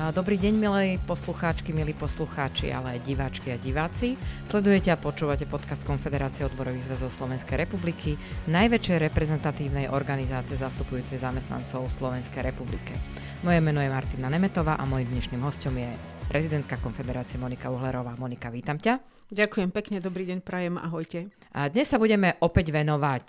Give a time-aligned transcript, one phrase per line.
[0.00, 4.16] Dobrý deň, milé poslucháčky, milí poslucháči, ale aj diváčky a diváci.
[4.48, 8.16] Sledujete a počúvate podcast Konfederácie odborových zväzov Slovenskej republiky,
[8.48, 12.96] najväčšej reprezentatívnej organizácie zastupujúcej zamestnancov Slovenskej republike.
[13.44, 15.92] Moje meno je Martina Nemetová a môjim dnešným hostom je
[16.32, 18.16] prezidentka Konfederácie Monika Uhlerová.
[18.16, 19.04] Monika, vítam ťa.
[19.28, 21.28] Ďakujem pekne, dobrý deň, prajem, ahojte.
[21.52, 23.26] A dnes sa budeme opäť venovať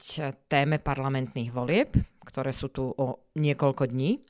[0.48, 4.24] téme parlamentných volieb, ktoré sú tu o niekoľko dní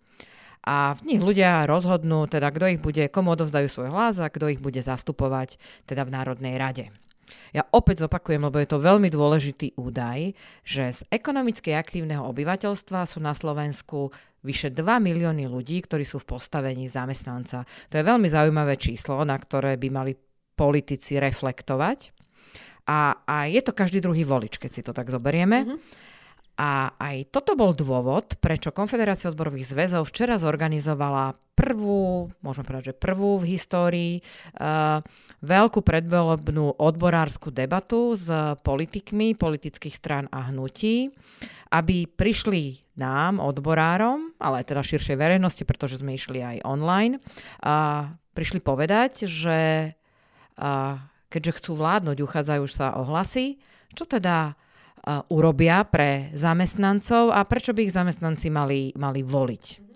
[0.61, 4.53] a v nich ľudia rozhodnú, teda kto ich bude, komu odovzdajú svoj hlas a kto
[4.53, 5.57] ich bude zastupovať
[5.89, 6.93] teda v Národnej rade.
[7.51, 13.19] Ja opäť zopakujem, lebo je to veľmi dôležitý údaj, že z ekonomicky aktívneho obyvateľstva sú
[13.23, 14.11] na Slovensku
[14.41, 17.63] vyše 2 milióny ľudí, ktorí sú v postavení zamestnanca.
[17.91, 20.13] To je veľmi zaujímavé číslo, na ktoré by mali
[20.55, 22.13] politici reflektovať.
[22.89, 25.63] A, a je to každý druhý volič, keď si to tak zoberieme.
[25.63, 25.79] Mm-hmm.
[26.59, 32.99] A aj toto bol dôvod, prečo Konfederácia odborových zväzov včera zorganizovala prvú, môžeme povedať, že
[33.01, 34.99] prvú v histórii uh,
[35.41, 38.29] veľkú predvolebnú odborárskú debatu s
[38.61, 41.09] politikmi politických strán a hnutí,
[41.73, 47.17] aby prišli nám, odborárom, ale aj teda širšej verejnosti, pretože sme išli aj online,
[47.63, 48.05] a
[48.37, 49.91] prišli povedať, že
[50.59, 50.95] uh,
[51.31, 53.57] keďže chcú vládnuť, uchádzajú sa o hlasy,
[53.95, 54.59] čo teda
[55.29, 59.91] urobia pre zamestnancov a prečo by ich zamestnanci mali, mali voliť.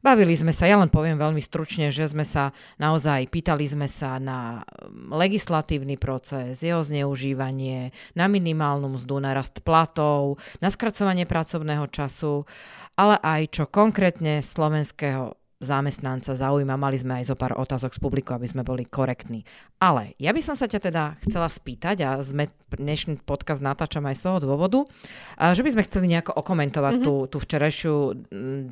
[0.00, 4.16] Bavili sme sa, ja len poviem veľmi stručne, že sme sa naozaj, pýtali sme sa
[4.16, 11.84] na um, legislatívny proces, jeho zneužívanie, na minimálnu mzdu, na rast platov, na skracovanie pracovného
[11.92, 12.48] času,
[12.96, 16.80] ale aj čo konkrétne slovenského zamestnanca zaujíma.
[16.80, 19.44] Mali sme aj zo pár otázok z publiku, aby sme boli korektní.
[19.76, 24.16] Ale ja by som sa ťa teda chcela spýtať, a sme dnešný podcast natáčam aj
[24.16, 24.88] z toho dôvodu,
[25.36, 27.06] že by sme chceli nejako okomentovať mm-hmm.
[27.06, 27.94] tú, tú včerajšiu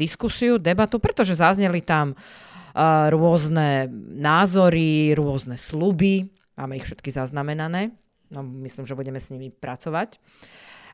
[0.00, 6.24] diskusiu, debatu, pretože zazneli tam uh, rôzne názory, rôzne sluby,
[6.56, 7.92] máme ich všetky zaznamenané,
[8.32, 10.16] no myslím, že budeme s nimi pracovať.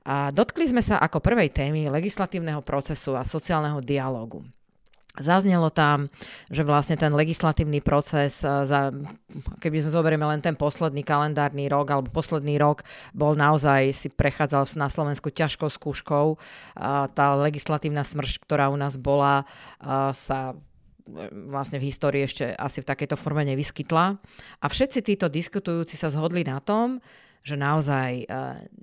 [0.04, 4.44] A dotkli sme sa ako prvej témy legislatívneho procesu a sociálneho dialógu.
[5.14, 6.10] Zaznelo tam,
[6.50, 8.90] že vlastne ten legislatívny proces, eh, za,
[9.62, 12.82] keby sme zoberieme len ten posledný kalendárny rok alebo posledný rok,
[13.14, 16.26] bol naozaj, si prechádzal na Slovensku ťažkou skúškou.
[17.14, 19.46] Tá legislatívna smršť, ktorá u nás bola,
[19.78, 20.58] eh, sa
[21.30, 24.16] vlastne v histórii ešte asi v takejto forme nevyskytla.
[24.60, 26.96] A všetci títo diskutujúci sa zhodli na tom,
[27.44, 28.24] že naozaj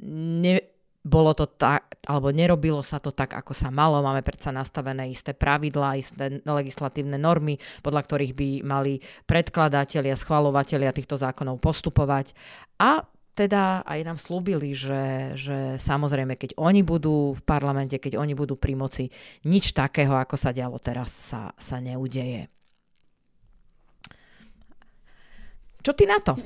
[0.06, 0.71] ne,
[1.02, 4.06] bolo to tak, alebo nerobilo sa to tak, ako sa malo.
[4.06, 11.18] Máme predsa nastavené isté pravidlá, isté legislatívne normy, podľa ktorých by mali predkladatelia, schvalovatelia týchto
[11.18, 12.38] zákonov postupovať.
[12.78, 13.02] A
[13.34, 18.54] teda aj nám slúbili, že, že samozrejme, keď oni budú v parlamente, keď oni budú
[18.54, 19.10] pri moci,
[19.50, 22.61] nič takého, ako sa dialo teraz, sa, sa neudeje.
[25.82, 26.38] Čo ty na to?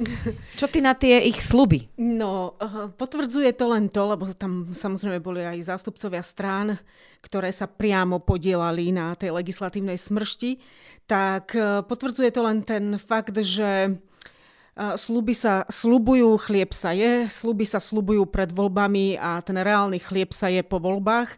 [0.59, 1.91] Čo ty na tie ich sluby?
[1.99, 6.79] No, eh, potvrdzuje to len to, lebo tam samozrejme boli aj zástupcovia strán,
[7.19, 10.55] ktoré sa priamo podielali na tej legislatívnej smršti,
[11.03, 17.27] tak eh, potvrdzuje to len ten fakt, že eh, sluby sa slubujú, chlieb sa je,
[17.27, 21.35] sluby sa slubujú pred voľbami a ten reálny chlieb sa je po voľbách.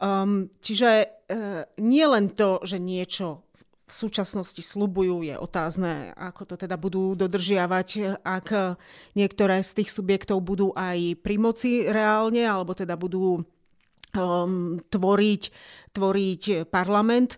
[0.00, 3.44] Um, čiže uh, nie len to, že niečo
[3.90, 8.78] v súčasnosti slubujú, je otázne, ako to teda budú dodržiavať, ak
[9.18, 15.42] niektoré z tých subjektov budú aj pri moci reálne, alebo teda budú um, tvoriť,
[15.90, 17.34] tvoriť parlament,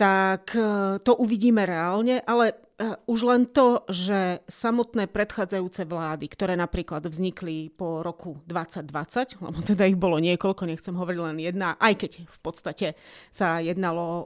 [0.00, 2.69] tak uh, to uvidíme reálne, ale Eh,
[3.04, 9.84] už len to, že samotné predchádzajúce vlády, ktoré napríklad vznikli po roku 2020, lebo teda
[9.84, 12.86] ich bolo niekoľko, nechcem hovoriť len jedna, aj keď v podstate
[13.28, 14.22] sa jednalo o,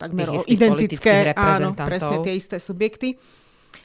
[0.00, 3.20] takmer o identické, áno, presne tie isté subjekty,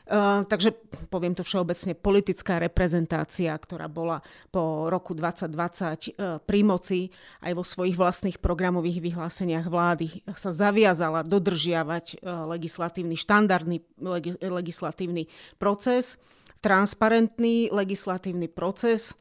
[0.06, 0.70] Takže
[1.10, 4.22] poviem to všeobecne, politická reprezentácia, ktorá bola
[4.54, 7.10] po roku 2020 uh, pri moci
[7.42, 15.26] aj vo svojich vlastných programových vyhláseniach vlády sa zaviazala dodržiavať uh, legislatívny, štandardný leg- legislatívny
[15.58, 16.22] proces,
[16.62, 19.18] transparentný legislatívny proces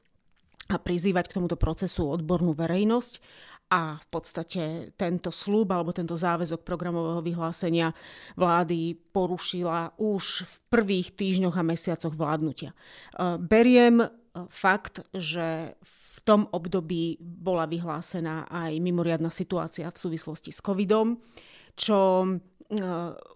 [0.72, 3.20] a prizývať k tomuto procesu odbornú verejnosť
[3.72, 4.62] a v podstate
[4.94, 7.96] tento slúb alebo tento záväzok programového vyhlásenia
[8.36, 12.70] vlády porušila už v prvých týždňoch a mesiacoch vládnutia.
[12.70, 12.76] E,
[13.40, 14.08] beriem e,
[14.52, 21.20] fakt, že v tom období bola vyhlásená aj mimoriadná situácia v súvislosti s covidom,
[21.76, 22.28] čo e,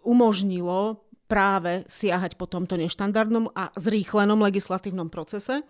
[0.05, 5.65] umožnilo práve siahať po tomto neštandardnom a zrýchlenom legislatívnom procese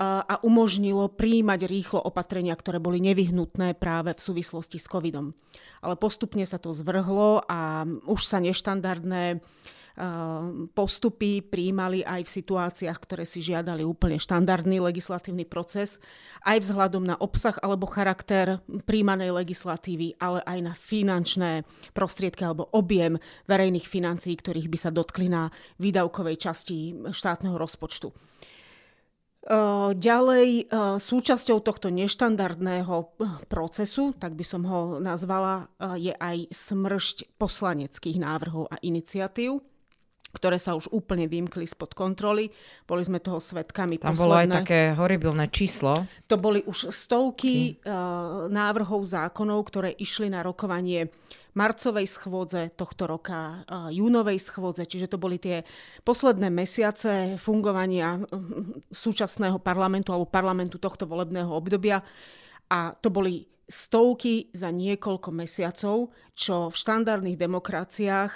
[0.00, 5.36] a umožnilo príjmať rýchlo opatrenia, ktoré boli nevyhnutné práve v súvislosti s covidom.
[5.84, 9.44] Ale postupne sa to zvrhlo a už sa neštandardné
[10.72, 16.00] postupy príjmali aj v situáciách, ktoré si žiadali úplne štandardný legislatívny proces,
[16.48, 23.20] aj vzhľadom na obsah alebo charakter príjmanej legislatívy, ale aj na finančné prostriedky alebo objem
[23.44, 28.08] verejných financií, ktorých by sa dotkli na výdavkovej časti štátneho rozpočtu.
[29.96, 30.68] Ďalej,
[31.00, 33.16] súčasťou tohto neštandardného
[33.48, 35.64] procesu, tak by som ho nazvala,
[35.96, 39.64] je aj smršť poslaneckých návrhov a iniciatív
[40.30, 42.54] ktoré sa už úplne vymkli spod kontroly.
[42.86, 44.22] Boli sme toho svetkami Tam posledné.
[44.22, 46.06] bolo aj také horibilné číslo.
[46.30, 51.10] To boli už stovky uh, návrhov zákonov, ktoré išli na rokovanie
[51.54, 55.66] marcovej schôdze tohto roka, júnovej schôdze, čiže to boli tie
[56.02, 58.20] posledné mesiace fungovania
[58.90, 62.02] súčasného parlamentu alebo parlamentu tohto volebného obdobia.
[62.70, 68.32] A to boli stovky za niekoľko mesiacov, čo v štandardných demokraciách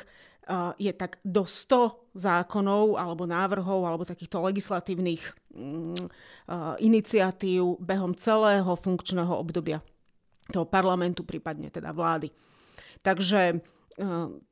[0.79, 6.07] je tak do 100 zákonov alebo návrhov alebo takýchto legislatívnych mm,
[6.85, 9.81] iniciatív behom celého funkčného obdobia
[10.53, 12.29] toho parlamentu, prípadne teda vlády.
[13.05, 13.61] Takže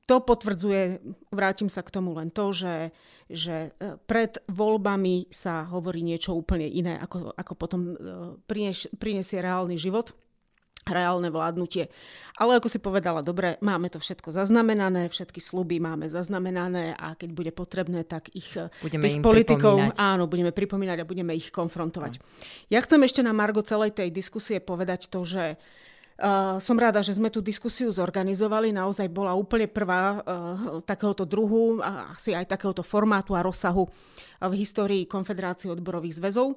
[0.06, 1.02] to potvrdzuje,
[1.34, 2.94] vrátim sa k tomu len to, že,
[3.26, 7.94] že e, pred voľbami sa hovorí niečo úplne iné, ako, ako potom e,
[8.94, 10.14] prinesie reálny život
[10.82, 11.87] reálne vládnutie.
[12.34, 17.31] Ale ako si povedala, dobre, máme to všetko zaznamenané, všetky sluby máme zaznamenané a keď
[17.31, 18.50] bude potrebné, tak ich
[18.82, 22.19] budeme tých politikov, áno, budeme pripomínať a budeme ich konfrontovať.
[22.19, 22.22] No.
[22.75, 25.91] Ja chcem ešte na Margo celej tej diskusie povedať to, že Uh,
[26.62, 28.70] som rada, že sme tú diskusiu zorganizovali.
[28.70, 30.22] Naozaj bola úplne prvá uh,
[30.86, 33.90] takéhoto druhu, asi aj takéhoto formátu a rozsahu
[34.38, 36.54] v histórii Konfederácie odborových zväzov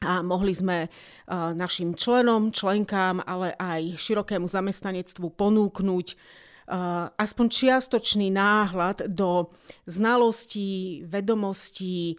[0.00, 0.88] a mohli sme
[1.28, 6.06] našim členom, členkám, ale aj širokému zamestnanectvu ponúknuť
[7.16, 9.48] aspoň čiastočný náhľad do
[9.86, 12.18] znalostí, vedomostí,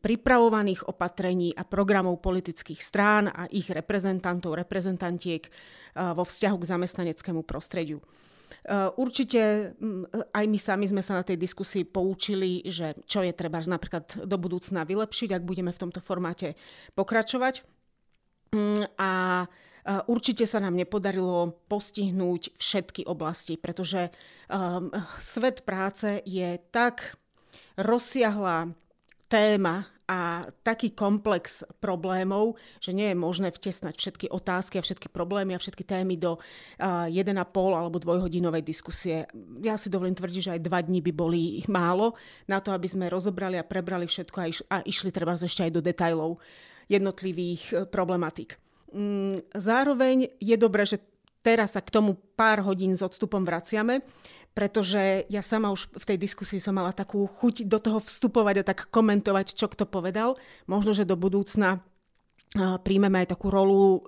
[0.00, 5.44] pripravovaných opatrení a programov politických strán a ich reprezentantov, reprezentantiek
[5.94, 8.00] vo vzťahu k zamestnaneckému prostrediu.
[9.00, 9.72] Určite
[10.36, 14.36] aj my sami sme sa na tej diskusii poučili, že čo je treba napríklad do
[14.36, 16.56] budúcna vylepšiť, ak budeme v tomto formáte
[16.92, 17.64] pokračovať.
[18.50, 19.10] Mm, a
[19.86, 24.12] Určite sa nám nepodarilo postihnúť všetky oblasti, pretože
[24.52, 27.16] um, svet práce je tak
[27.80, 28.76] rozsiahla
[29.30, 35.54] téma a taký komplex problémov, že nie je možné vtesnať všetky otázky a všetky problémy
[35.54, 39.30] a všetky témy do uh, 1,5 alebo dvojhodinovej diskusie.
[39.62, 42.18] Ja si dovolím tvrdiť, že aj dva dní by boli málo
[42.50, 45.72] na to, aby sme rozobrali a prebrali všetko a, iš, a išli treba ešte aj
[45.78, 46.42] do detajlov
[46.90, 48.58] jednotlivých uh, problematík.
[48.90, 50.98] Mm, zároveň je dobré, že
[51.40, 54.04] teraz sa k tomu pár hodín s odstupom vraciame,
[54.50, 58.66] pretože ja sama už v tej diskusii som mala takú chuť do toho vstupovať a
[58.74, 60.36] tak komentovať, čo kto povedal.
[60.66, 61.80] Možno, že do budúcna
[62.82, 64.02] príjmeme aj takú rolu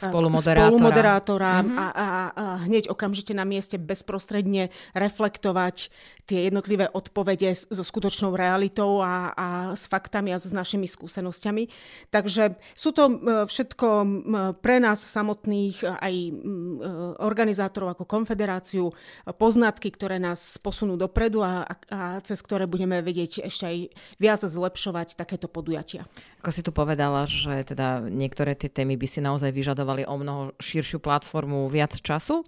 [0.00, 1.76] spolumoderátora, spolumoderátora mm-hmm.
[1.76, 5.92] a, a, a hneď okamžite na mieste bezprostredne reflektovať
[6.30, 11.66] tie jednotlivé odpovede so skutočnou realitou a, a s faktami a s našimi skúsenosťami.
[12.14, 13.10] Takže sú to
[13.50, 13.86] všetko
[14.62, 16.14] pre nás samotných aj
[17.18, 18.94] organizátorov ako konfederáciu
[19.26, 23.76] poznatky, ktoré nás posunú dopredu a, a cez ktoré budeme vedieť ešte aj
[24.22, 26.06] viac zlepšovať takéto podujatia.
[26.46, 30.52] Ako si tu povedala, že teda niektoré tie témy by si naozaj vyžadovali o mnoho
[30.60, 32.44] širšiu platformu, viac času.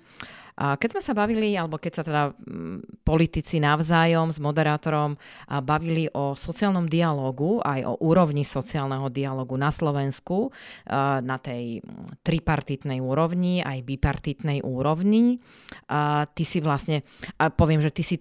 [0.53, 5.17] Keď sme sa bavili, alebo keď sa teda mm, politici navzájom s moderátorom
[5.65, 10.53] bavili o sociálnom dialogu, aj o úrovni sociálneho dialogu na Slovensku,
[11.25, 15.41] na tej mm, tripartitnej úrovni, aj bipartitnej úrovni,
[16.37, 17.01] ty si vlastne,
[17.57, 18.17] poviem, že ty si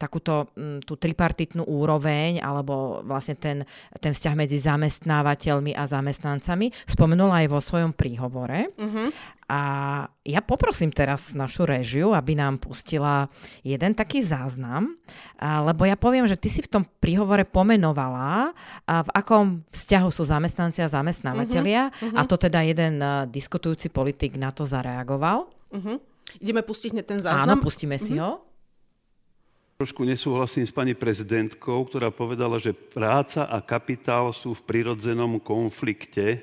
[0.00, 3.68] takúto mm, tú tripartitnú úroveň, alebo vlastne ten,
[4.00, 8.72] ten vzťah medzi zamestnávateľmi a zamestnancami spomenula aj vo svojom príhovore.
[8.80, 9.12] Uh-huh.
[9.46, 9.62] A
[10.26, 13.30] ja poprosím teraz našu režiu, aby nám pustila
[13.62, 14.98] jeden taký záznam,
[15.38, 18.50] lebo ja poviem, že ty si v tom príhovore pomenovala,
[18.90, 22.18] v akom vzťahu sú zamestnanci a zamestnávateľia uh-huh, uh-huh.
[22.18, 22.98] a to teda jeden
[23.30, 25.46] diskutujúci politik na to zareagoval.
[25.70, 26.02] Uh-huh.
[26.42, 27.54] Ideme pustiť ten záznam?
[27.54, 28.42] Áno, pustíme si uh-huh.
[28.42, 28.42] ho.
[29.78, 36.42] Trošku nesúhlasím s pani prezidentkou, ktorá povedala, že práca a kapitál sú v prirodzenom konflikte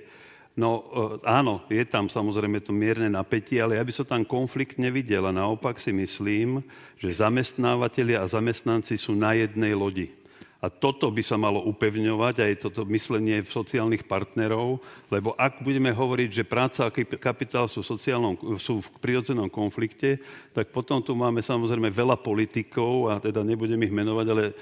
[0.54, 4.78] No e, áno, je tam samozrejme to mierne napätie, ale ja by som tam konflikt
[4.78, 6.62] nevidel a naopak si myslím,
[7.02, 10.14] že zamestnávateľia a zamestnanci sú na jednej lodi.
[10.64, 14.80] A toto by sa malo upevňovať, aj toto myslenie v sociálnych partnerov,
[15.12, 20.24] lebo ak budeme hovoriť, že práca a kapitál sú, sú v prirodzenom konflikte,
[20.56, 24.54] tak potom tu máme samozrejme veľa politikov, a teda nebudem ich menovať, ale e,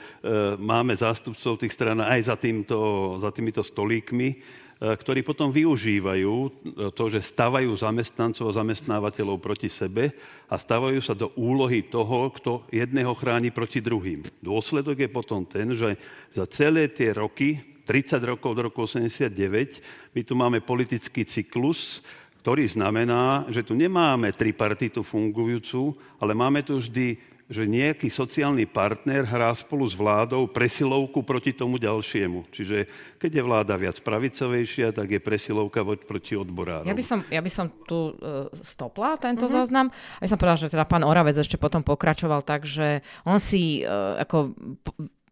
[0.57, 2.77] máme zástupcov tých stran aj za, týmto,
[3.21, 4.41] za týmito stolíkmi,
[4.81, 6.49] ktorí potom využívajú e,
[6.97, 10.09] to, že stavajú zamestnancov a zamestnávateľov proti sebe
[10.49, 14.25] a stavajú sa do úlohy toho, kto jedného chráni proti druhým.
[14.41, 16.01] Dôsledok je potom ten, že
[16.33, 22.01] za celé tie roky, 30 rokov do roku 89, my tu máme politický cyklus,
[22.41, 29.27] ktorý znamená, že tu nemáme tripartitu fungujúcu, ale máme tu vždy že nejaký sociálny partner
[29.27, 32.47] hrá spolu s vládou presilovku proti tomu ďalšiemu.
[32.47, 32.87] Čiže
[33.19, 36.87] keď je vláda viac pravicovejšia, tak je presilovka proti odborárom.
[36.87, 39.57] Ja by som, ja by som tu uh, stopla tento mm-hmm.
[39.59, 39.91] záznam.
[40.23, 44.15] Aby som povedala, že teda pán Oravec ešte potom pokračoval tak, že on si uh,
[44.23, 44.55] ako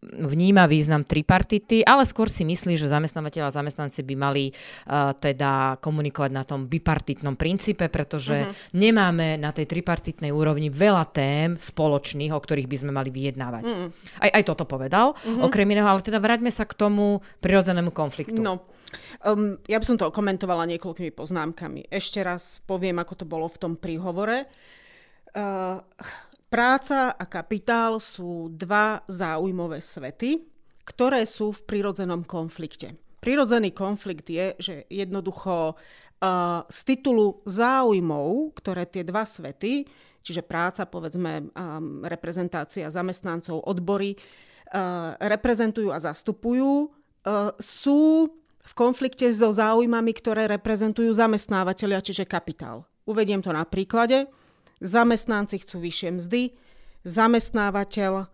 [0.00, 5.76] vníma význam tripartity, ale skôr si myslí, že zamestnávateľ a zamestnanci by mali uh, teda
[5.84, 8.72] komunikovať na tom bipartitnom princípe, pretože uh-huh.
[8.72, 13.64] nemáme na tej tripartitnej úrovni veľa tém spoločných, o ktorých by sme mali vyjednávať.
[13.68, 13.92] Uh-huh.
[14.24, 15.44] Aj, aj toto povedal, uh-huh.
[15.44, 18.40] okrem iného, ale teda vráťme sa k tomu prirodzenému konfliktu.
[18.40, 18.64] No,
[19.28, 21.92] um, ja by som to komentovala niekoľkými poznámkami.
[21.92, 24.48] Ešte raz poviem, ako to bolo v tom príhovore.
[25.30, 25.78] Uh,
[26.50, 30.50] Práca a kapitál sú dva záujmové svety,
[30.82, 32.98] ktoré sú v prirodzenom konflikte.
[33.22, 39.86] Prirodzený konflikt je, že jednoducho uh, z titulu záujmov, ktoré tie dva svety,
[40.26, 48.26] čiže práca, povedzme, um, reprezentácia zamestnancov, odbory, uh, reprezentujú a zastupujú, uh, sú
[48.58, 52.90] v konflikte so záujmami, ktoré reprezentujú zamestnávateľia, čiže kapitál.
[53.06, 54.26] Uvediem to na príklade
[54.80, 56.42] zamestnanci chcú vyššie mzdy,
[57.04, 58.26] zamestnávateľ uh,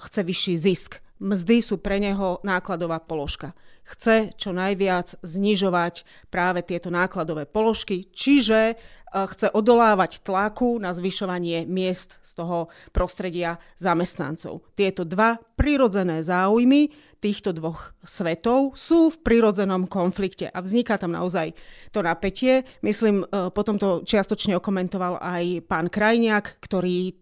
[0.00, 0.90] chce vyšší zisk.
[1.20, 3.52] Mzdy sú pre neho nákladová položka.
[3.88, 11.64] Chce čo najviac znižovať práve tieto nákladové položky, čiže uh, chce odolávať tlaku na zvyšovanie
[11.64, 14.60] miest z toho prostredia zamestnancov.
[14.76, 21.50] Tieto dva prirodzené záujmy týchto dvoch svetov sú v prirodzenom konflikte a vzniká tam naozaj
[21.90, 22.62] to napätie.
[22.84, 27.12] Myslím, e, potom to čiastočne okomentoval aj pán Krajniak, ktorý e,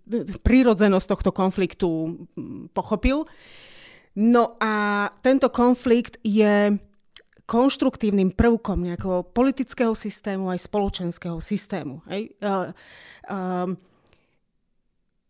[0.44, 1.88] prirodzenosť tohto konfliktu
[2.76, 3.24] pochopil.
[4.16, 6.72] No a tento konflikt je
[7.46, 12.02] konštruktívnym prvkom nejakého politického systému aj spoločenského systému.
[12.10, 12.34] Hej?
[12.42, 12.74] Uh,
[13.30, 13.68] uh,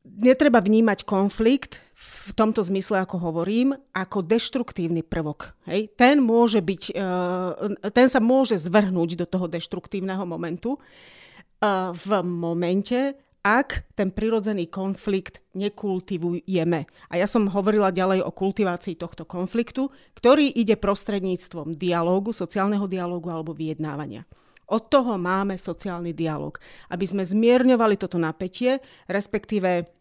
[0.07, 1.85] netreba vnímať konflikt
[2.27, 5.53] v tomto zmysle, ako hovorím, ako deštruktívny prvok.
[5.69, 5.93] Hej?
[5.99, 13.19] Ten, môže byť, uh, ten sa môže zvrhnúť do toho deštruktívneho momentu uh, v momente,
[13.47, 16.83] ak ten prirodzený konflikt nekultivujeme.
[17.07, 19.87] A ja som hovorila ďalej o kultivácii tohto konfliktu,
[20.19, 24.27] ktorý ide prostredníctvom dialógu, sociálneho dialógu alebo vyjednávania.
[24.67, 26.59] Od toho máme sociálny dialog,
[26.91, 29.95] aby sme zmierňovali toto napätie, respektíve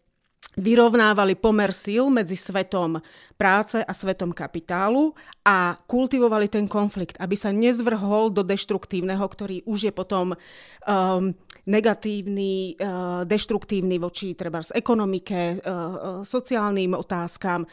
[0.56, 2.98] vyrovnávali pomer síl medzi svetom
[3.36, 5.12] práce a svetom kapitálu
[5.44, 11.36] a kultivovali ten konflikt, aby sa nezvrhol do deštruktívneho, ktorý už je potom um,
[11.66, 15.90] negatívny, uh, deštruktívny voči treba z ekonomike, uh, uh,
[16.22, 17.66] sociálnym otázkam,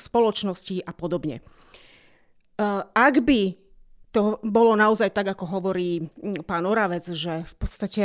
[0.00, 1.44] spoločnosti a podobne.
[2.92, 3.56] Ak by
[4.12, 8.04] to bolo naozaj tak, ako hovorí mm, pán Oravec, že v podstate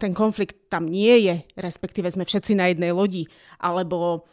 [0.00, 3.28] ten konflikt tam nie je, respektíve sme všetci na jednej lodi,
[3.60, 4.24] alebo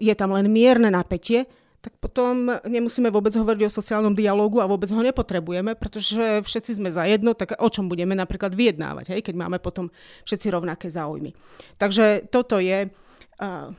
[0.00, 1.46] je tam len mierne napätie,
[1.82, 6.94] tak potom nemusíme vôbec hovoriť o sociálnom dialógu a vôbec ho nepotrebujeme, pretože všetci sme
[6.94, 9.90] za jedno, tak o čom budeme napríklad vyjednávať, hej, keď máme potom
[10.22, 11.34] všetci rovnaké záujmy.
[11.82, 13.74] Takže toto je uh,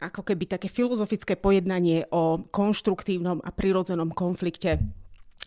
[0.00, 4.80] ako keby také filozofické pojednanie o konštruktívnom a prirodzenom konflikte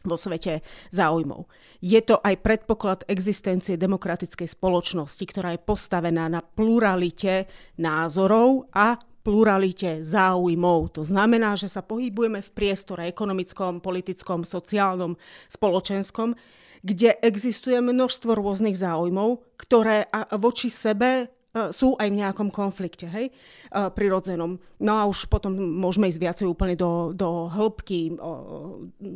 [0.06, 0.62] vo svete
[0.94, 1.50] záujmov.
[1.82, 7.50] Je to aj predpoklad existencie demokratickej spoločnosti, ktorá je postavená na pluralite
[7.82, 10.94] názorov a pluralite záujmov.
[10.94, 15.18] To znamená, že sa pohybujeme v priestore ekonomickom, politickom, sociálnom,
[15.50, 16.38] spoločenskom,
[16.86, 20.06] kde existuje množstvo rôznych záujmov, ktoré
[20.38, 21.35] voči sebe
[21.72, 23.34] sú aj v nejakom konflikte, hej, e,
[23.72, 24.60] prirodzenom.
[24.84, 28.32] No a už potom môžeme ísť viacej úplne do, do hĺbky o,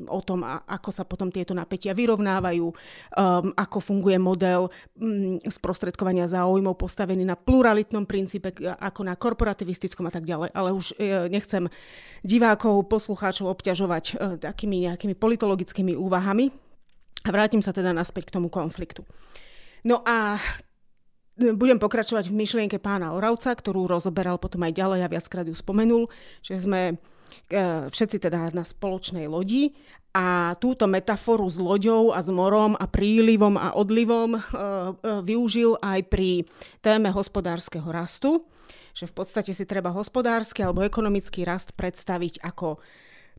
[0.07, 2.75] o tom, ako sa potom tieto napätia vyrovnávajú, um,
[3.59, 10.23] ako funguje model um, sprostredkovania záujmov postavený na pluralitnom princípe, ako na korporativistickom a tak
[10.23, 10.55] ďalej.
[10.55, 11.67] Ale už uh, nechcem
[12.23, 16.55] divákov, poslucháčov obťažovať uh, takými nejakými politologickými úvahami.
[17.27, 19.03] A vrátim sa teda naspäť k tomu konfliktu.
[19.83, 20.39] No a
[21.55, 26.11] budem pokračovať v myšlienke pána Oravca, ktorú rozoberal potom aj ďalej a viackrát ju spomenul,
[26.43, 26.99] že sme
[27.89, 29.73] všetci teda na spoločnej lodi
[30.13, 34.37] a túto metaforu s loďou a s morom a prílivom a odlivom
[35.25, 36.45] využil aj pri
[36.81, 38.45] téme hospodárskeho rastu,
[38.93, 42.81] že v podstate si treba hospodársky alebo ekonomický rast predstaviť ako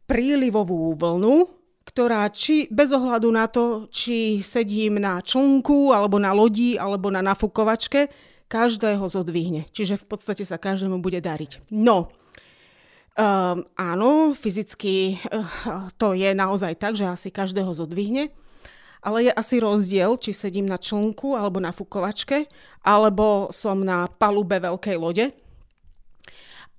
[0.07, 1.60] prílivovú vlnu,
[1.91, 7.19] ktorá či bez ohľadu na to, či sedím na člnku, alebo na lodi, alebo na
[7.19, 8.07] nafukovačke,
[8.47, 9.67] každého zodvihne.
[9.75, 11.67] Čiže v podstate sa každému bude dariť.
[11.75, 12.15] No,
[13.19, 18.31] um, áno, fyzicky uh, to je naozaj tak, že asi každého zodvihne,
[19.03, 22.47] ale je asi rozdiel, či sedím na člnku alebo na fukovačke,
[22.87, 25.27] alebo som na palube veľkej lode.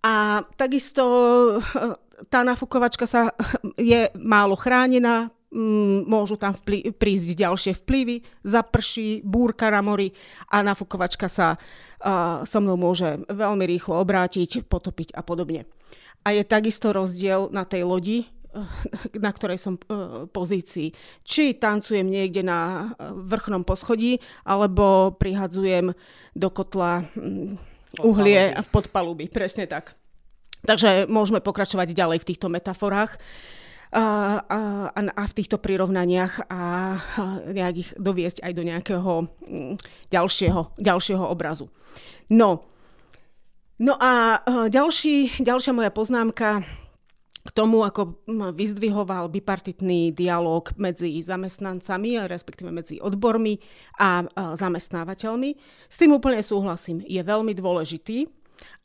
[0.08, 1.04] A takisto
[2.30, 3.32] tá nafukovačka sa
[3.80, 10.12] je málo chránená, mm, môžu tam vpli- prísť ďalšie vplyvy, zaprší, búrka na mori
[10.50, 15.68] a nafukovačka sa uh, so mnou môže veľmi rýchlo obrátiť, potopiť a podobne.
[16.22, 18.30] A je takisto rozdiel na tej lodi,
[19.26, 20.92] na ktorej som uh, pozícii.
[21.24, 25.96] Či tancujem niekde na vrchnom poschodí, alebo prihadzujem
[26.36, 27.56] do kotla um,
[28.00, 29.28] uhlie v podpaluby.
[29.28, 30.01] Presne tak.
[30.62, 33.18] Takže môžeme pokračovať ďalej v týchto metaforách
[33.92, 34.60] a, a,
[34.96, 36.62] a v týchto prirovnaniach a
[37.52, 39.74] nejak ich doviesť aj do nejakého mm,
[40.14, 41.68] ďalšieho, ďalšieho obrazu.
[42.32, 42.64] No,
[43.82, 44.40] no a
[44.72, 46.64] ďalší, ďalšia moja poznámka
[47.42, 48.22] k tomu, ako
[48.54, 53.58] vyzdvihoval bipartitný dialog medzi zamestnancami, respektíve medzi odbormi
[53.98, 54.22] a
[54.54, 55.58] zamestnávateľmi.
[55.90, 57.02] S tým úplne súhlasím.
[57.10, 58.30] Je veľmi dôležitý,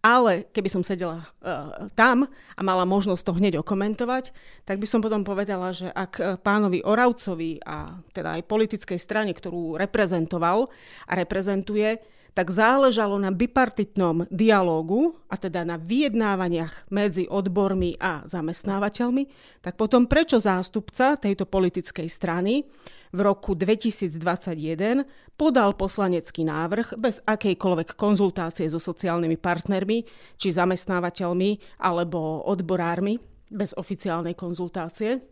[0.07, 4.31] ale keby som sedela uh, tam a mala možnosť to hneď okomentovať,
[4.63, 9.35] tak by som potom povedala, že ak e, pánovi Oravcovi a teda aj politickej strane,
[9.35, 10.71] ktorú reprezentoval
[11.11, 11.99] a reprezentuje,
[12.37, 19.25] tak záležalo na bipartitnom dialógu, a teda na vyjednávaniach medzi odbormi a zamestnávateľmi,
[19.65, 22.69] tak potom prečo zástupca tejto politickej strany
[23.13, 25.05] v roku 2021
[25.37, 29.99] podal poslanecký návrh bez akejkoľvek konzultácie so sociálnymi partnermi,
[30.39, 35.23] či zamestnávateľmi alebo odborármi, bez oficiálnej konzultácie.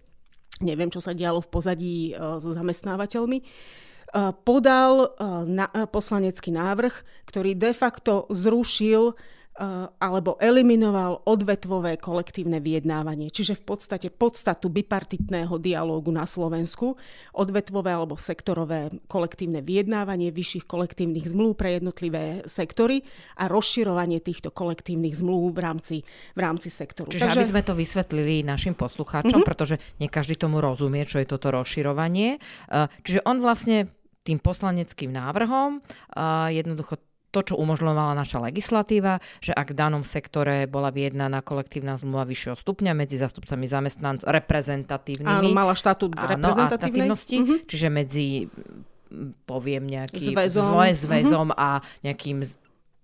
[0.62, 3.42] Neviem, čo sa dialo v pozadí e, so zamestnávateľmi
[4.46, 5.08] podal e,
[5.50, 9.18] na, e, poslanecký návrh, ktorý de facto zrušil
[10.02, 13.30] alebo eliminoval odvetvové kolektívne vyjednávanie.
[13.30, 16.98] Čiže v podstate podstatu bipartitného dialógu na Slovensku,
[17.30, 23.06] odvetvové alebo sektorové kolektívne vyjednávanie vyšších kolektívnych zmluv pre jednotlivé sektory
[23.38, 25.96] a rozširovanie týchto kolektívnych zmluv v rámci,
[26.34, 27.14] v rámci sektoru.
[27.14, 27.38] Čiže Takže...
[27.38, 29.46] aby sme to vysvetlili našim poslucháčom, mm-hmm.
[29.46, 32.42] pretože nie každý tomu rozumie, čo je toto rozširovanie.
[32.42, 33.86] Eh, čiže on vlastne
[34.26, 36.98] tým poslaneckým návrhom eh, jednoducho
[37.34, 42.54] to, čo umožňovala naša legislatíva, že ak v danom sektore bola vyjednaná kolektívna zmluva vyššieho
[42.54, 45.50] stupňa medzi zastupcami zamestnancov reprezentatívnymi.
[45.50, 47.10] Áno, mala štatút reprezentatívnej.
[47.10, 47.58] Mm-hmm.
[47.66, 48.46] Čiže medzi
[49.46, 51.66] poviem nejaký zväzom, zväzom mm-hmm.
[51.66, 52.38] a nejakým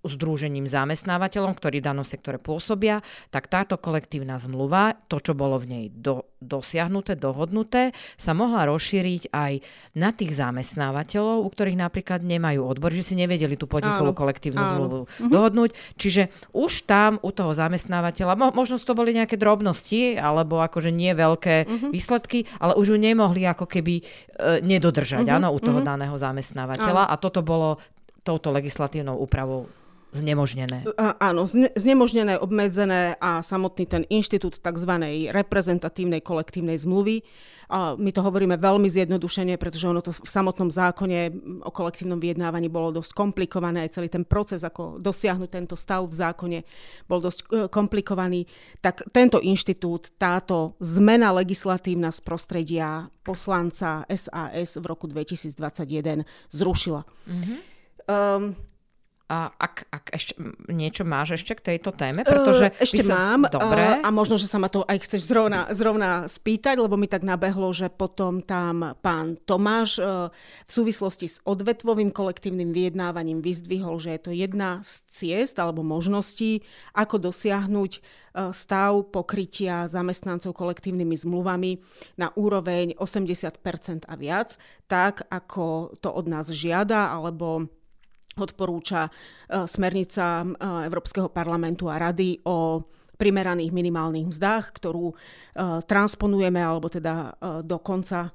[0.04, 5.66] združením zamestnávateľom, ktorí v danom sektore pôsobia, tak táto kolektívna zmluva, to, čo bolo v
[5.68, 9.52] nej do, dosiahnuté, dohodnuté, sa mohla rozšíriť aj
[10.00, 14.60] na tých zamestnávateľov, u ktorých napríklad nemajú odbor, že si nevedeli tú podnikovú áno, kolektívnu
[14.60, 14.70] áno.
[14.72, 15.30] zmluvu mhm.
[15.32, 15.70] dohodnúť.
[16.00, 21.12] Čiže už tam u toho zamestnávateľa, mo, možno to boli nejaké drobnosti, alebo akože nie
[21.12, 21.90] veľké uh-huh.
[21.92, 24.02] výsledky, ale už ju nemohli ako keby e,
[24.64, 25.36] nedodržať, uh-huh.
[25.36, 25.90] áno, u toho uh-huh.
[25.92, 27.02] daného zamestnávateľa.
[27.06, 27.12] Áno.
[27.12, 27.76] A toto bolo
[28.24, 29.68] touto legislatívnou úpravou
[30.10, 30.82] znemožnené.
[30.98, 31.46] Áno,
[31.78, 34.92] znemožnené, obmedzené a samotný ten inštitút tzv.
[35.30, 37.22] reprezentatívnej kolektívnej zmluvy.
[37.70, 41.30] A my to hovoríme veľmi zjednodušene, pretože ono to v samotnom zákone
[41.62, 46.18] o kolektívnom vyjednávaní bolo dosť komplikované, aj celý ten proces, ako dosiahnuť tento stav v
[46.18, 46.58] zákone,
[47.06, 48.50] bol dosť e, komplikovaný.
[48.82, 57.06] Tak tento inštitút, táto zmena legislatívna z prostredia poslanca SAS v roku 2021 zrušila.
[57.06, 57.58] Mm-hmm.
[58.10, 58.58] Um,
[59.30, 60.34] a ak, ak ešte
[60.66, 62.26] niečo máš ešte k tejto téme?
[62.26, 63.14] Pretože uh, ešte som...
[63.14, 63.40] mám.
[63.46, 64.02] Dobre.
[64.02, 67.22] Uh, a možno, že sa ma to aj chceš zrovna, zrovna spýtať, lebo mi tak
[67.22, 70.34] nabehlo, že potom tam pán Tomáš uh,
[70.66, 76.66] v súvislosti s odvetvovým kolektívnym vyjednávaním vyzdvihol, že je to jedna z ciest alebo možností,
[76.98, 78.02] ako dosiahnuť
[78.54, 81.82] stav pokrytia zamestnancov kolektívnymi zmluvami
[82.14, 84.54] na úroveň 80% a viac,
[84.86, 87.66] tak ako to od nás žiada, alebo
[88.38, 89.10] odporúča e,
[89.66, 90.48] smernica e,
[90.86, 92.84] Európskeho parlamentu a rady o
[93.20, 95.12] primeraných minimálnych mzdách, ktorú
[95.84, 98.32] transponujeme, alebo teda do konca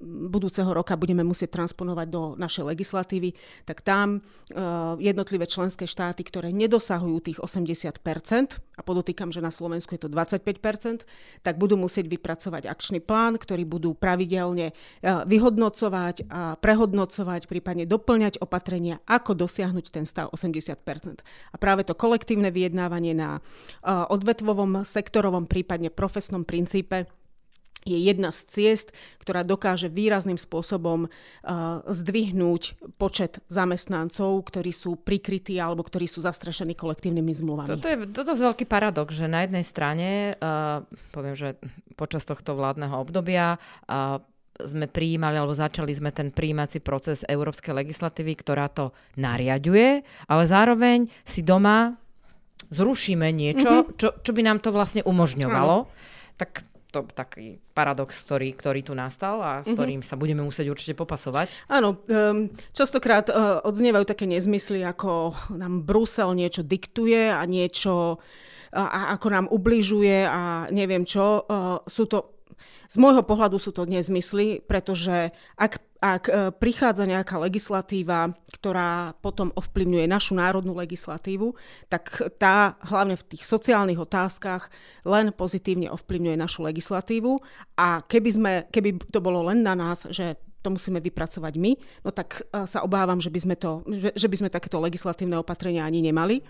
[0.00, 3.34] budúceho roka budeme musieť transponovať do našej legislatívy,
[3.66, 4.22] tak tam
[5.02, 11.02] jednotlivé členské štáty, ktoré nedosahujú tých 80% a podotýkam, že na Slovensku je to 25%
[11.42, 19.00] tak budú musieť vypracovať akčný plán, ktorý budú pravidelne vyhodnocovať a prehodnocovať, prípadne doplňať opatrenia,
[19.08, 23.40] ako dosiahnuť ten stav 80% A práve to kolektívne vyjednávanie na
[24.20, 27.08] odvetvovom, sektorovom, prípadne profesnom princípe
[27.88, 28.88] je jedna z ciest,
[29.24, 36.76] ktorá dokáže výrazným spôsobom uh, zdvihnúť počet zamestnancov, ktorí sú prikrytí alebo ktorí sú zastrešení
[36.76, 37.68] kolektívnymi zmluvami.
[37.72, 38.04] Toto je
[38.36, 40.84] je veľký paradox, že na jednej strane, uh,
[41.16, 41.56] poviem, že
[41.96, 43.56] počas tohto vládneho obdobia
[43.88, 44.20] uh,
[44.60, 51.08] sme prijímali, alebo začali sme ten prijímací proces európskej legislatívy, ktorá to nariaduje, ale zároveň
[51.24, 51.96] si doma
[52.68, 53.96] zrušíme niečo, mm-hmm.
[53.96, 55.76] čo, čo by nám to vlastne umožňovalo.
[55.88, 56.36] Áno.
[56.36, 59.74] Tak to taký paradox, ktorý, ktorý tu nastal a s mm-hmm.
[59.78, 61.70] ktorým sa budeme musieť určite popasovať.
[61.70, 68.18] Áno, um, častokrát uh, odznievajú také nezmysly, ako nám Brusel niečo diktuje a niečo
[68.70, 71.42] a ako nám ubližuje a neviem čo.
[71.42, 72.38] Uh, sú to
[72.90, 79.52] z môjho pohľadu sú to nezmysly, pretože ak, ak e, prichádza nejaká legislatíva, ktorá potom
[79.52, 81.52] ovplyvňuje našu národnú legislatívu,
[81.92, 84.72] tak tá hlavne v tých sociálnych otázkach
[85.04, 87.36] len pozitívne ovplyvňuje našu legislatívu
[87.76, 91.72] a keby, sme, keby to bolo len na nás, že to musíme vypracovať my,
[92.04, 93.84] no tak e, sa obávam, že by sme, to,
[94.16, 96.40] že, by sme takéto legislatívne opatrenia ani nemali.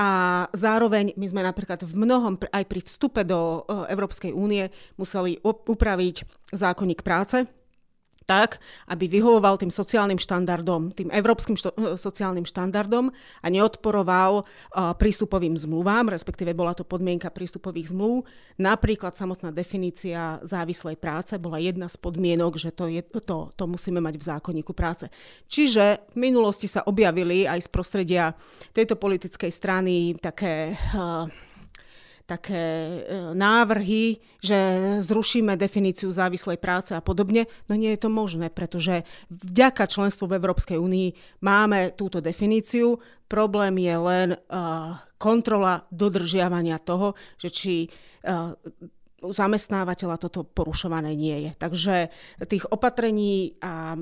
[0.00, 5.36] A zároveň my sme napríklad v mnohom, aj pri vstupe do e, Európskej únie, museli
[5.44, 6.24] upraviť
[6.56, 7.44] zákonník práce,
[8.24, 13.10] tak, aby vyhovoval tým sociálnym štandardom, tým európskym što- eh, sociálnym štandardom
[13.42, 18.24] a neodporoval uh, prístupovým zmluvám, respektíve bola to podmienka prístupových zmluv.
[18.58, 24.00] Napríklad samotná definícia závislej práce bola jedna z podmienok, že to, je, to, to musíme
[24.00, 25.10] mať v zákonníku práce.
[25.48, 28.24] Čiže v minulosti sa objavili aj z prostredia
[28.72, 31.26] tejto politickej strany také uh,
[32.26, 32.98] také e,
[33.34, 34.58] návrhy, že
[35.02, 37.46] zrušíme definíciu závislej práce a podobne.
[37.66, 42.98] No nie je to možné, pretože vďaka členstvu v Európskej únii máme túto definíciu.
[43.26, 48.52] Problém je len uh, kontrola dodržiavania toho, že či uh,
[49.22, 51.50] u zamestnávateľa toto porušované nie je.
[51.56, 51.94] Takže
[52.50, 53.94] tých opatrení a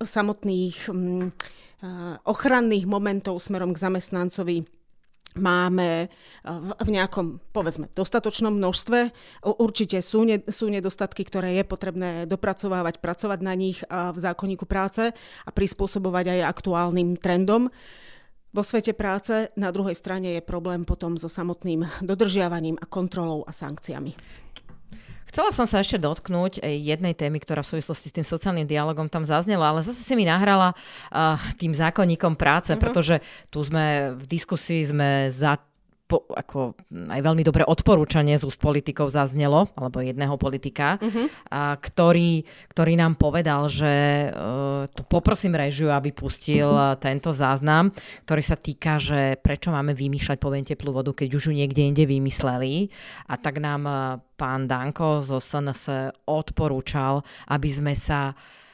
[0.00, 0.88] samotných
[2.24, 4.64] ochranných momentov smerom k zamestnancovi
[5.38, 6.08] máme eh,
[6.82, 8.98] v nejakom, povedzme, dostatočnom množstve.
[9.44, 15.12] Určite sú, ne, sú nedostatky, ktoré je potrebné dopracovávať, pracovať na nich v zákonníku práce
[15.44, 17.68] a prispôsobovať aj aktuálnym trendom.
[18.56, 23.52] Vo svete práce na druhej strane je problém potom so samotným dodržiavaním a kontrolou a
[23.52, 24.45] sankciami.
[25.26, 29.26] Chcela som sa ešte dotknúť jednej témy, ktorá v súvislosti s tým sociálnym dialogom tam
[29.26, 32.80] zaznela, ale zase si mi nahrala uh, tým zákonníkom práce, uh-huh.
[32.80, 33.18] pretože
[33.50, 35.58] tu sme v diskusii sme za
[36.06, 36.78] po, ako
[37.10, 41.26] aj veľmi dobré odporúčanie z úst politikov zaznelo, alebo jedného politika, uh-huh.
[41.50, 47.90] a, ktorý, ktorý nám povedal, že uh, tu poprosím režiu, aby pustil uh, tento záznam,
[48.22, 52.06] ktorý sa týka, že prečo máme vymýšľať poviem teplú vodu, keď už ju niekde inde
[52.06, 52.86] vymysleli.
[53.26, 53.98] A tak nám uh,
[54.38, 58.65] pán Danko zo SNS odporúčal, aby sme sa uh,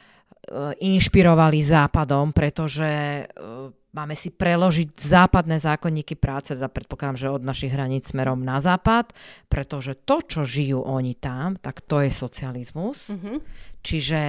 [0.79, 7.69] inšpirovali západom, pretože uh, Máme si preložiť západné zákonníky práce, teda predpokladám, že od našich
[7.69, 9.13] hraníc smerom na západ,
[9.45, 13.13] pretože to, čo žijú oni tam, tak to je socializmus.
[13.13, 13.37] Mm-hmm.
[13.85, 14.21] Čiže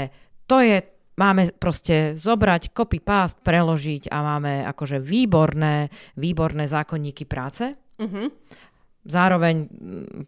[0.44, 0.84] to je,
[1.16, 5.88] máme proste zobrať copy-paste, preložiť a máme akože výborné,
[6.20, 7.72] výborné zákonníky práce.
[7.96, 8.26] Mm-hmm.
[9.08, 9.54] Zároveň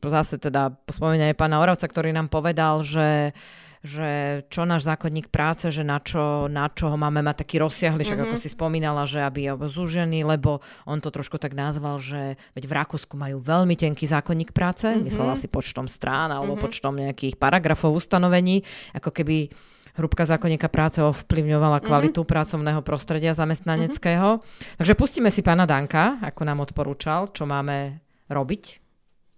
[0.00, 5.70] zase teda spomínanie pána Oravca, ktorý nám povedal, že uh, že čo náš zákonník práce,
[5.70, 8.34] že na čo, na čo ho máme mať taký rozsiahly, však mm-hmm.
[8.34, 12.64] ako si spomínala, že aby je zúžený, lebo on to trošku tak nazval, že veď
[12.66, 15.06] v Rakúsku majú veľmi tenký zákonník práce, mm-hmm.
[15.06, 16.66] myslela si počtom strán alebo mm-hmm.
[16.66, 19.54] počtom nejakých paragrafov ustanovení, ako keby
[19.96, 21.84] hrubka zákonníka práce ovplyvňovala mhm.
[21.86, 22.34] kvalitu mm-hmm.
[22.36, 24.42] pracovného prostredia zamestnaneckého.
[24.42, 24.76] Mm-hmm.
[24.82, 28.84] Takže pustíme si pána Danka, ako nám odporúčal, čo máme robiť.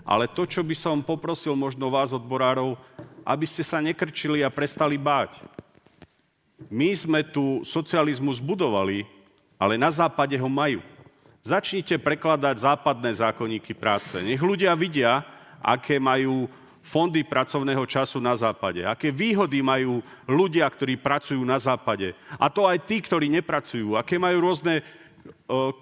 [0.08, 2.80] Ale to, čo by som poprosil možno vás, odborárov,
[3.28, 5.44] aby ste sa nekrčili a prestali báť.
[6.72, 9.04] My sme tu socializmus budovali,
[9.60, 10.80] ale na západe ho majú.
[11.44, 14.16] Začnite prekladať západné zákonníky práce.
[14.16, 15.20] Nech ľudia vidia,
[15.60, 16.48] aké majú
[16.80, 22.16] fondy pracovného času na západe, aké výhody majú ľudia, ktorí pracujú na západe.
[22.40, 24.80] A to aj tí, ktorí nepracujú, aké majú rôzne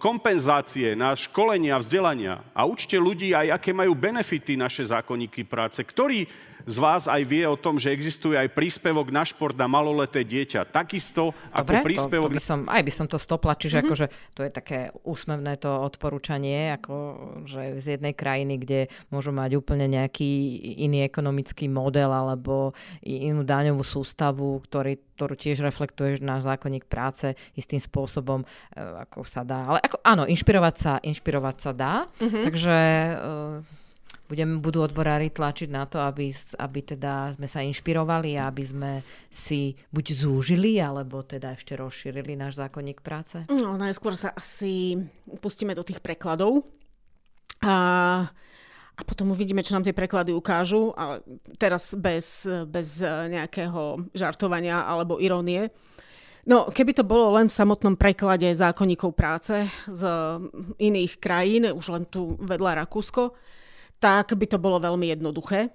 [0.02, 5.78] kompenzácie na školenia, vzdelania a učte ľudí aj, aké majú benefity naše zákonníky práce.
[5.82, 6.26] Ktorý
[6.66, 10.66] z vás aj vie o tom, že existuje aj príspevok na šport na maloleté dieťa.
[10.74, 12.30] Takisto Dobre, ako príspevok...
[12.30, 13.86] To, to by som, aj by som to stopla, čiže mm-hmm.
[13.86, 16.94] akože to je také úsmevné to odporúčanie, ako
[17.46, 18.80] že z jednej krajiny, kde
[19.14, 20.26] môžu mať úplne nejaký
[20.82, 22.74] iný ekonomický model alebo
[23.06, 28.46] inú daňovú sústavu, ktorý, ktorú tiež reflektuje náš zákonník práce istým spôsobom, e,
[29.06, 29.70] ako sa dá.
[29.70, 32.42] Ale ako, áno, inšpirovať sa, inšpirovať sa dá, mm-hmm.
[32.42, 33.14] takže e,
[34.26, 38.92] budem, budú odborári tlačiť na to, aby, aby teda sme sa inšpirovali a aby sme
[39.30, 43.46] si buď zúžili, alebo teda ešte rozšírili náš zákonník práce?
[43.48, 44.98] No, najskôr sa asi
[45.38, 46.66] pustíme do tých prekladov.
[47.62, 47.76] A,
[48.92, 50.92] a potom uvidíme, čo nám tie preklady ukážu.
[50.98, 51.22] A
[51.56, 55.70] teraz bez, bez nejakého žartovania alebo irónie.
[56.46, 60.02] No, keby to bolo len v samotnom preklade zákonníkov práce z
[60.78, 63.34] iných krajín, už len tu vedľa Rakúsko,
[64.00, 65.72] tak by to bolo veľmi jednoduché.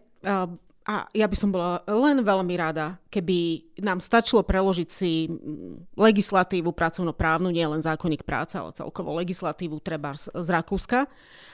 [0.81, 5.29] A ja by som bola len veľmi rada, keby nám stačilo preložiť si
[5.93, 11.05] legislatívu pracovnoprávnu, nie len zákonník práce, ale celkovo legislatívu treba z, z Rakúska.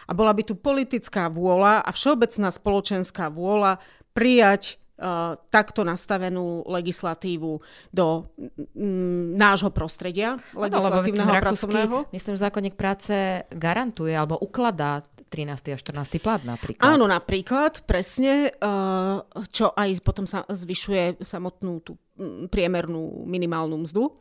[0.08, 3.84] A bola by tu politická vôľa a všeobecná spoločenská vôľa
[4.16, 7.62] prijať Uh, takto nastavenú legislatívu
[7.94, 8.26] do
[8.74, 11.96] mm, nášho prostredia legislatívneho a pracovného.
[12.10, 15.76] Myslím, že zákonník práce garantuje alebo ukladá 13.
[15.76, 16.24] a 14.
[16.24, 16.84] plat napríklad.
[16.88, 24.16] Áno, napríklad, presne, uh, čo aj potom sa zvyšuje samotnú tú mm, priemernú minimálnu mzdu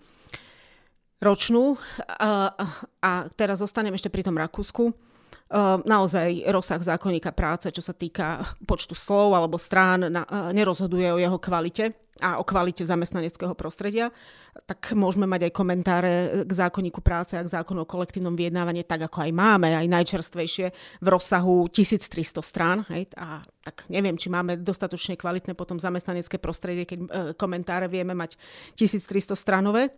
[1.21, 1.81] ročnú.
[2.21, 2.53] A,
[3.01, 4.93] a teraz zostanem ešte pri tom Rakúsku.
[5.47, 11.07] Uh, naozaj rozsah zákonníka práce, čo sa týka počtu slov alebo strán, na, uh, nerozhoduje
[11.15, 14.09] o jeho kvalite a o kvalite zamestnaneckého prostredia,
[14.65, 16.13] tak môžeme mať aj komentáre
[16.49, 20.67] k zákonníku práce a k zákonu o kolektívnom vyjednávaní, tak ako aj máme, aj najčerstvejšie
[21.05, 22.79] v rozsahu 1300 strán.
[22.89, 27.07] Hej, a tak neviem, či máme dostatočne kvalitné potom zamestnanecké prostredie, keď e,
[27.37, 28.41] komentáre vieme mať
[28.81, 29.93] 1300 stranové.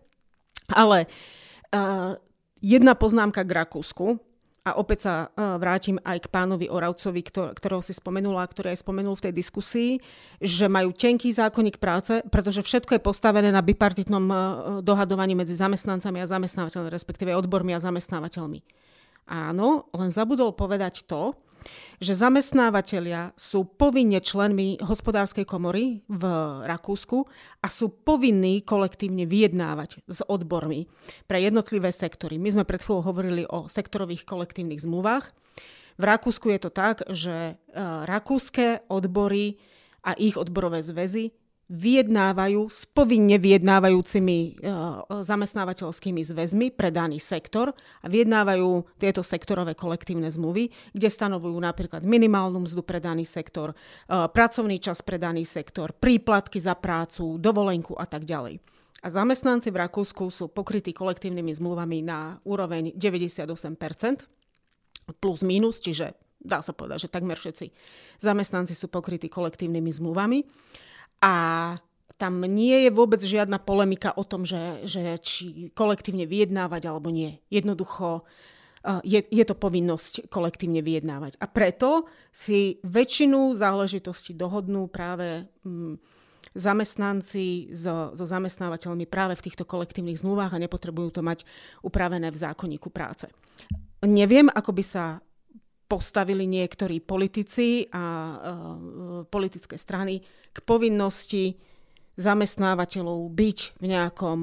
[0.68, 2.12] Ale uh,
[2.60, 4.20] jedna poznámka k Rakúsku
[4.68, 8.84] a opäť sa uh, vrátim aj k pánovi Oravcovi, ktor- ktorého si spomenula, ktorý aj
[8.84, 9.90] spomenul v tej diskusii,
[10.36, 14.38] že majú tenký zákonník práce, pretože všetko je postavené na bipartitnom uh,
[14.84, 18.60] dohadovaní medzi zamestnancami a zamestnávateľmi, respektíve odbormi a zamestnávateľmi.
[19.28, 21.36] Áno, len zabudol povedať to,
[21.98, 26.24] že zamestnávateľia sú povinne členmi hospodárskej komory v
[26.66, 27.26] Rakúsku
[27.62, 30.86] a sú povinní kolektívne vyjednávať s odbormi
[31.26, 32.38] pre jednotlivé sektory.
[32.38, 35.30] My sme pred chvíľou hovorili o sektorových kolektívnych zmluvách.
[35.98, 37.54] V Rakúsku je to tak, že e,
[38.06, 39.58] rakúske odbory
[40.06, 41.34] a ich odborové zväzy
[41.68, 44.50] vyjednávajú s povinne vyjednávajúcimi e,
[45.20, 52.64] zamestnávateľskými zväzmi pre daný sektor a vyjednávajú tieto sektorové kolektívne zmluvy, kde stanovujú napríklad minimálnu
[52.64, 53.76] mzdu pre daný sektor, e,
[54.08, 58.64] pracovný čas pre daný sektor, príplatky za prácu, dovolenku a tak ďalej.
[59.04, 64.26] A zamestnanci v Rakúsku sú pokrytí kolektívnymi zmluvami na úroveň 98%,
[65.20, 67.66] plus minus, čiže dá sa povedať, že takmer všetci
[68.22, 70.38] zamestnanci sú pokrytí kolektívnymi zmluvami.
[71.18, 71.34] A
[72.18, 77.38] tam nie je vôbec žiadna polemika o tom, že, že či kolektívne vyjednávať alebo nie.
[77.46, 78.26] Jednoducho
[79.02, 81.38] je, je to povinnosť kolektívne vyjednávať.
[81.42, 85.98] A preto si väčšinu záležitostí dohodnú práve mm,
[86.58, 91.44] zamestnanci so, so zamestnávateľmi práve v týchto kolektívnych zmluvách a nepotrebujú to mať
[91.84, 93.30] upravené v zákonníku práce.
[94.02, 95.04] Neviem, ako by sa
[95.88, 98.36] postavili niektorí politici a uh,
[99.24, 100.20] politické strany
[100.52, 101.56] k povinnosti
[102.18, 104.40] zamestnávateľov byť v, nejakom,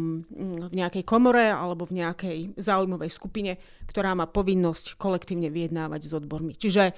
[0.72, 6.56] v nejakej komore alebo v nejakej záujmovej skupine, ktorá má povinnosť kolektívne vyjednávať s odbormi.
[6.56, 6.96] Čiže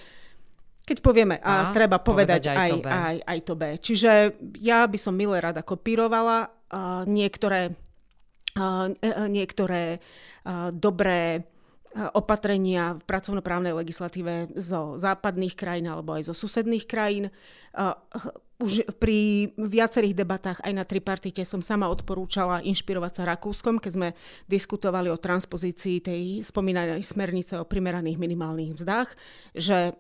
[0.88, 3.64] keď povieme A, a treba povedať, povedať aj, to aj, aj to B.
[3.76, 4.12] Čiže
[4.62, 7.74] ja by som milé rada kopírovala uh, niektoré,
[8.56, 8.88] uh,
[9.28, 10.00] niektoré
[10.72, 11.44] dobré
[12.14, 17.32] opatrenia v pracovnoprávnej legislatíve zo západných krajín alebo aj zo susedných krajín.
[18.58, 24.10] Už pri viacerých debatách aj na tripartite som sama odporúčala inšpirovať sa Rakúskom, keď sme
[24.50, 29.14] diskutovali o transpozícii tej spomínanej smernice o primeraných minimálnych mzdách,
[29.54, 29.94] že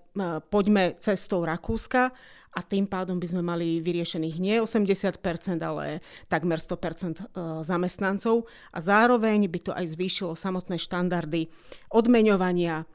[0.49, 2.09] poďme cestou Rakúska
[2.57, 5.21] a tým pádom by sme mali vyriešených nie 80%,
[5.61, 7.23] ale takmer 100% e,
[7.61, 8.49] zamestnancov.
[8.73, 11.53] A zároveň by to aj zvýšilo samotné štandardy
[11.93, 12.85] odmeňovania, e,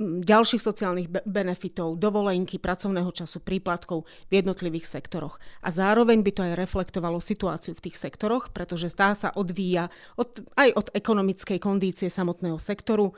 [0.00, 5.36] ďalších sociálnych benefitov, dovolenky, pracovného času, príplatkov v jednotlivých sektoroch.
[5.60, 10.40] A zároveň by to aj reflektovalo situáciu v tých sektoroch, pretože zdá sa odvíja od,
[10.56, 13.12] aj od ekonomickej kondície samotného sektoru,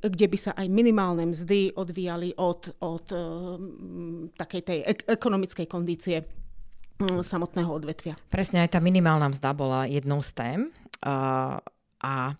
[0.00, 3.06] kde by sa aj minimálne mzdy odvíjali od, od
[4.34, 4.78] takej tej
[5.12, 6.24] ekonomickej kondície
[7.00, 8.16] samotného odvetvia.
[8.32, 10.58] Presne aj tá minimálna mzda bola jednou z tém.
[11.00, 11.56] A,
[12.00, 12.36] a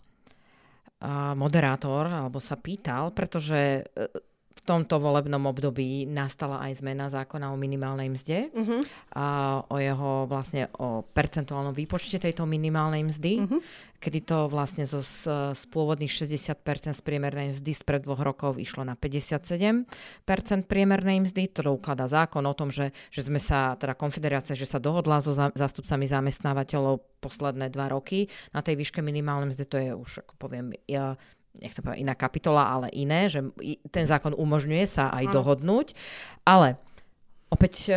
[1.33, 4.05] moderátor alebo sa pýtal, pretože e,
[4.51, 8.81] v tomto volebnom období nastala aj zmena zákona o minimálnej mzde uh-huh.
[9.15, 9.25] a
[9.65, 13.59] o jeho vlastne o percentuálnom výpočte tejto minimálnej mzdy, uh-huh.
[13.97, 16.61] kedy to vlastne zo, z, z pôvodných 60%
[16.93, 19.87] z priemernej mzdy spred dvoch rokov išlo na 57%
[20.67, 21.47] priemernej mzdy.
[21.55, 25.31] To ukladá zákon o tom, že, že sme sa, teda konfederácia, že sa dohodla so
[25.33, 29.63] zástupcami zamestnávateľov posledné dva roky na tej výške minimálnej mzdy.
[29.69, 31.15] To je už, ako poviem, ja,
[31.59, 33.43] nechcem povedať iná kapitola, ale iné, že
[33.91, 35.93] ten zákon umožňuje sa aj dohodnúť.
[36.47, 36.79] Ale
[37.51, 37.95] opäť e,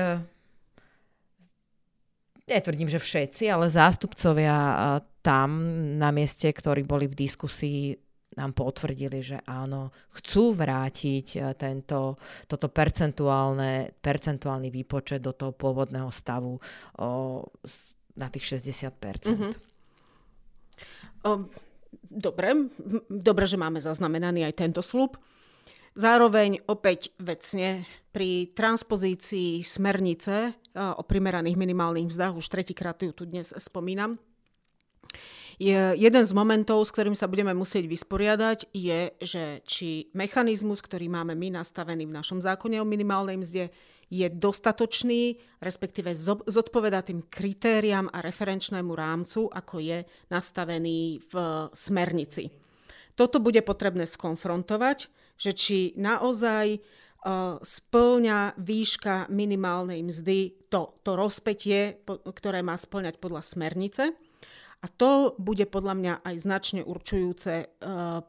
[2.50, 4.76] netvrdím, že všetci, ale zástupcovia e,
[5.22, 5.50] tam
[5.96, 7.96] na mieste, ktorí boli v diskusii,
[8.34, 12.18] nám potvrdili, že áno, chcú vrátiť e, tento,
[12.50, 17.08] toto percentuálne, percentuálny výpočet do toho pôvodného stavu o,
[18.18, 19.30] na tých 60%.
[19.30, 19.52] Mm-hmm.
[21.24, 21.48] Um,
[22.14, 22.70] dobre,
[23.10, 25.18] dobre, že máme zaznamenaný aj tento slub.
[25.94, 33.50] Zároveň opäť vecne pri transpozícii smernice o primeraných minimálnych vzdách, už tretíkrát ju tu dnes
[33.58, 34.18] spomínam,
[35.54, 41.06] je jeden z momentov, s ktorým sa budeme musieť vysporiadať, je, že či mechanizmus, ktorý
[41.06, 43.70] máme my nastavený v našom zákone o minimálnej mzde,
[44.10, 46.12] je dostatočný, respektíve
[46.46, 51.34] zodpoveda tým kritériám a referenčnému rámcu, ako je nastavený v
[51.72, 52.52] smernici.
[53.14, 55.06] Toto bude potrebné skonfrontovať,
[55.38, 63.42] že či naozaj uh, splňa výška minimálnej mzdy to, to rozpetie, ktoré má splňať podľa
[63.46, 64.10] smernice.
[64.84, 68.20] A to bude podľa mňa aj značne určujúce uh,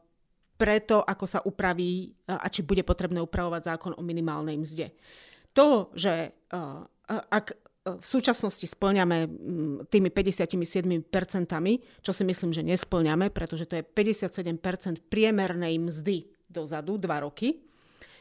[0.56, 4.88] preto, ako sa upraví a či bude potrebné upravovať zákon o minimálnej mzde
[5.56, 7.56] to, že uh, ak e,
[7.96, 9.24] v súčasnosti splňame
[9.88, 11.00] tými 57%,
[12.04, 17.64] čo si myslím, že nesplňame, pretože to je 57% priemernej mzdy dozadu, dva roky,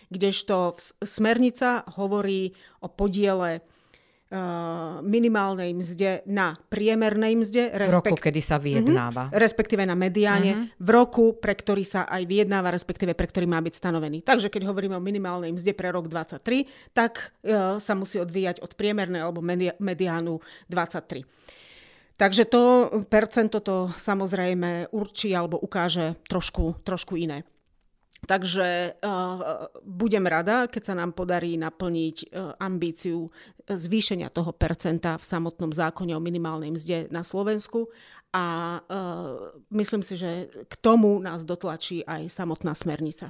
[0.07, 3.65] kdežto smernica hovorí o podiele
[5.01, 7.73] minimálnej mzde na priemernej mzde.
[7.75, 9.29] Respekt- v roku, kedy sa vyjednáva.
[9.29, 10.51] Uh-huh, respektíve na mediáne.
[10.55, 10.83] Uh-huh.
[10.83, 14.23] V roku, pre ktorý sa aj vyjednáva, respektíve pre ktorý má byť stanovený.
[14.25, 18.75] Takže keď hovoríme o minimálnej mzde pre rok 23, tak uh, sa musí odvíjať od
[18.75, 21.23] priemernej alebo medi- mediánu 23.
[22.15, 27.43] Takže to percento to samozrejme určí alebo ukáže trošku, trošku iné.
[28.25, 33.29] Takže uh, budem rada, keď sa nám podarí naplniť uh, ambíciu
[33.69, 37.85] zvýšenia toho percenta v samotnom zákone o minimálnej mzde na Slovensku
[38.33, 43.29] a uh, myslím si, že k tomu nás dotlačí aj samotná smernica.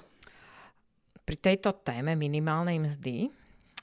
[1.27, 3.27] Pri tejto téme minimálnej mzdy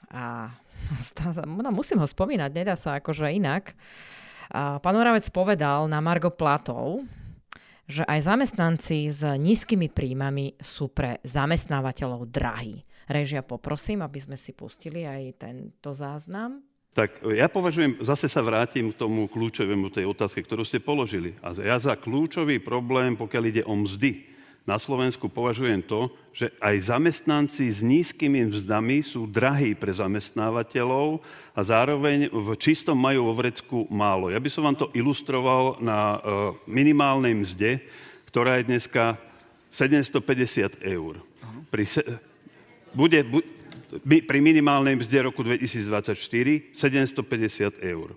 [0.09, 0.49] a
[1.45, 3.77] no, musím ho spomínať, nedá sa akože inak.
[4.53, 7.01] Pán Moravec povedal na Margo Platov,
[7.93, 12.81] že aj zamestnanci s nízkymi príjmami sú pre zamestnávateľov drahí.
[13.05, 16.65] Režia, poprosím, aby sme si pustili aj tento záznam.
[16.93, 21.37] Tak ja považujem, zase sa vrátim k tomu kľúčovému tej otázke, ktorú ste položili.
[21.41, 24.32] A ja za kľúčový problém, pokiaľ ide o mzdy,
[24.63, 31.19] na Slovensku považujem to, že aj zamestnanci s nízkymi mzdami sú drahí pre zamestnávateľov
[31.51, 34.31] a zároveň v čistom majú vo vrecku málo.
[34.31, 36.19] Ja by som vám to ilustroval na e,
[36.71, 37.83] minimálnej mzde,
[38.31, 39.19] ktorá je dneska
[39.67, 41.19] 750 eur.
[41.67, 41.99] Pri, se,
[42.95, 43.43] bude, bu,
[44.07, 48.15] pri minimálnej mzde roku 2024 750 eur.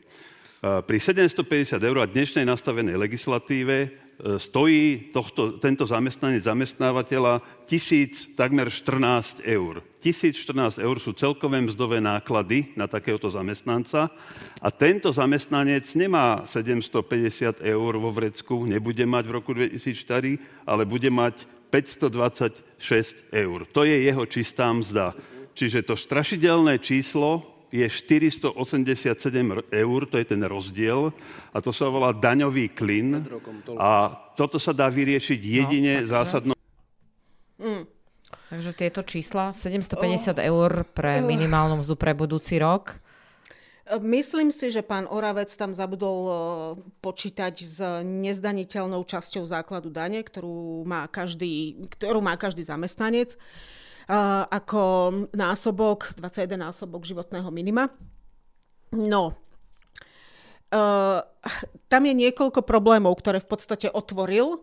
[0.62, 8.24] E, pri 750 eur a dnešnej nastavenej legislatíve E, stojí tohto, tento zamestnanec zamestnávateľa tisíc,
[8.32, 9.84] takmer 14 eur.
[10.00, 14.08] 1014 eur sú celkové mzdové náklady na takéhoto zamestnanca
[14.56, 21.12] a tento zamestnanec nemá 750 eur vo vrecku, nebude mať v roku 2004, ale bude
[21.12, 23.58] mať 526 eur.
[23.68, 25.12] To je jeho čistá mzda.
[25.52, 28.56] Čiže to strašidelné číslo je 487
[29.68, 31.12] eur, to je ten rozdiel,
[31.52, 33.20] a to sa volá daňový klin.
[33.76, 36.56] A toto sa dá vyriešiť no, jedine no, zásadnou...
[37.60, 37.84] Mm.
[38.46, 40.38] Takže tieto čísla, 750 oh.
[40.38, 42.96] eur pre minimálnu mzdu pre budúci rok.
[44.02, 46.32] Myslím si, že pán Oravec tam zabudol e,
[46.98, 53.38] počítať s nezdaniteľnou časťou základu dane, ktorú má každý, ktorú má každý zamestnanec e,
[54.46, 54.82] ako
[55.34, 57.90] násobok, 21 násobok životného minima.
[58.94, 59.34] No,
[60.70, 60.78] e,
[61.90, 64.62] tam je niekoľko problémov, ktoré v podstate otvoril.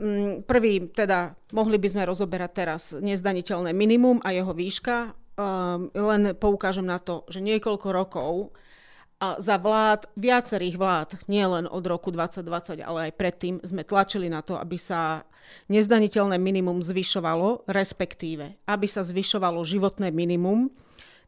[0.00, 6.34] Mm, prvý, teda, mohli by sme rozoberať teraz nezdaniteľné minimum a jeho výška um, len
[6.34, 8.54] poukážem na to, že niekoľko rokov
[9.24, 14.28] a za vlád, viacerých vlád, nie len od roku 2020, ale aj predtým, sme tlačili
[14.28, 15.24] na to, aby sa
[15.72, 20.68] nezdaniteľné minimum zvyšovalo, respektíve, aby sa zvyšovalo životné minimum,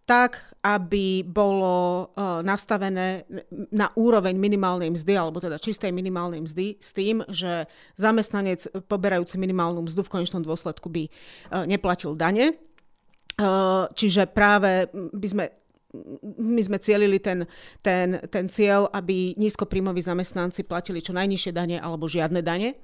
[0.06, 3.26] tak, aby bolo uh, nastavené
[3.74, 7.66] na úroveň minimálnej mzdy, alebo teda čistej minimálnej mzdy, s tým, že
[7.98, 12.54] zamestnanec poberajúci minimálnu mzdu v konečnom dôsledku by uh, neplatil dane,
[13.36, 15.44] Eh, čiže práve by sme
[16.36, 17.44] my sme cielili ten,
[17.80, 22.76] ten, ten cieľ, aby nízkoprímoví zamestnanci platili čo najnižšie dane alebo žiadne dane.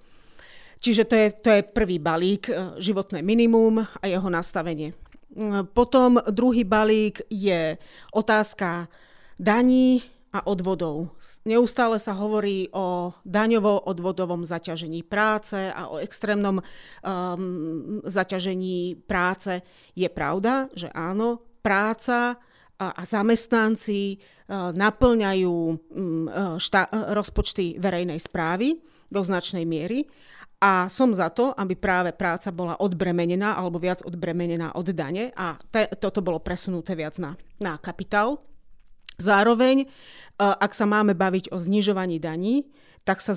[0.83, 4.91] Čiže to je, to je prvý balík, eh, životné minimum a jeho nastavenie.
[4.91, 7.79] Eh, potom druhý balík je
[8.11, 8.91] otázka
[9.39, 10.03] daní,
[10.33, 11.13] a odvodov.
[11.45, 19.61] Neustále sa hovorí o daňovo-odvodovom zaťažení práce a o extrémnom um, zaťažení práce.
[19.93, 22.41] Je pravda, že áno, práca
[22.91, 25.77] a, zamestnanci uh, naplňajú um,
[26.59, 30.11] šta, rozpočty verejnej správy do značnej miery
[30.59, 35.59] a som za to, aby práve práca bola odbremenená alebo viac odbremenená od dane a
[35.71, 38.43] te, toto bolo presunuté viac na, na kapitál.
[39.21, 39.87] Zároveň
[40.41, 42.67] ak sa máme baviť o znižovaní daní,
[43.03, 43.35] tak sa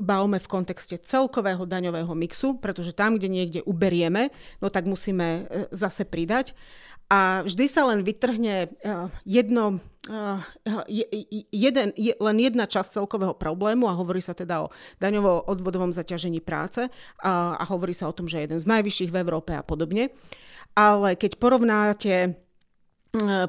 [0.00, 4.32] bavíme v kontexte celkového daňového mixu, pretože tam, kde niekde uberieme,
[4.64, 6.56] no tak musíme e, zase pridať.
[7.10, 8.88] A vždy sa len vytrhne e,
[9.28, 11.12] jedno, e,
[11.52, 14.72] jeden, len jedna časť celkového problému a hovorí sa teda o
[15.02, 16.88] daňovo-odvodovom zaťažení práce
[17.20, 20.08] a, a hovorí sa o tom, že je jeden z najvyšších v Európe a podobne.
[20.72, 22.38] Ale keď porovnáte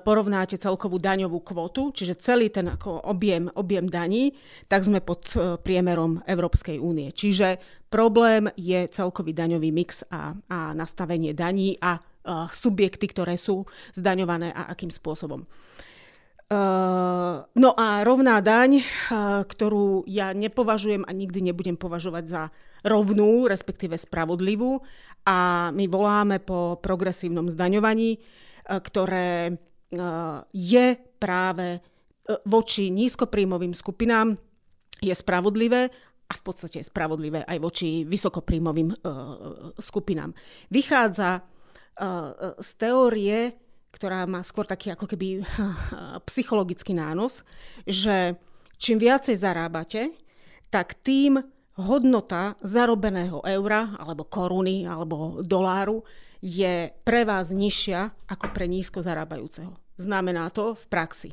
[0.01, 4.33] porovnáte celkovú daňovú kvotu, čiže celý ten ako objem, objem daní,
[4.65, 7.13] tak sme pod e, priemerom Európskej únie.
[7.13, 7.61] Čiže
[7.93, 14.49] problém je celkový daňový mix a, a nastavenie daní a, a subjekty, ktoré sú zdaňované
[14.49, 15.45] a akým spôsobom.
[17.55, 18.83] No a rovná daň,
[19.47, 22.43] ktorú ja nepovažujem a nikdy nebudem považovať za
[22.83, 24.83] rovnú, respektíve spravodlivú
[25.23, 29.53] a my voláme po progresívnom zdaňovaní, E, ktoré e,
[30.55, 30.85] je
[31.19, 31.79] práve e,
[32.47, 34.37] voči nízkopríjmovým skupinám
[35.01, 35.89] je spravodlivé
[36.29, 38.95] a v podstate je spravodlivé aj voči vysokopríjmovým
[39.75, 40.31] skupinám.
[40.71, 41.43] Vychádza
[42.55, 43.51] z teórie,
[43.91, 45.43] ktorá má skôr taký ako keby
[46.29, 47.43] psychologický nános,
[47.83, 48.39] že
[48.79, 50.15] čím viacej zarábate,
[50.71, 51.35] tak tým
[51.75, 56.03] hodnota zarobeného eura alebo koruny alebo doláru
[56.41, 59.77] je pre vás nižšia ako pre nízko zarábajúceho.
[60.01, 61.31] Znamená to v praxi.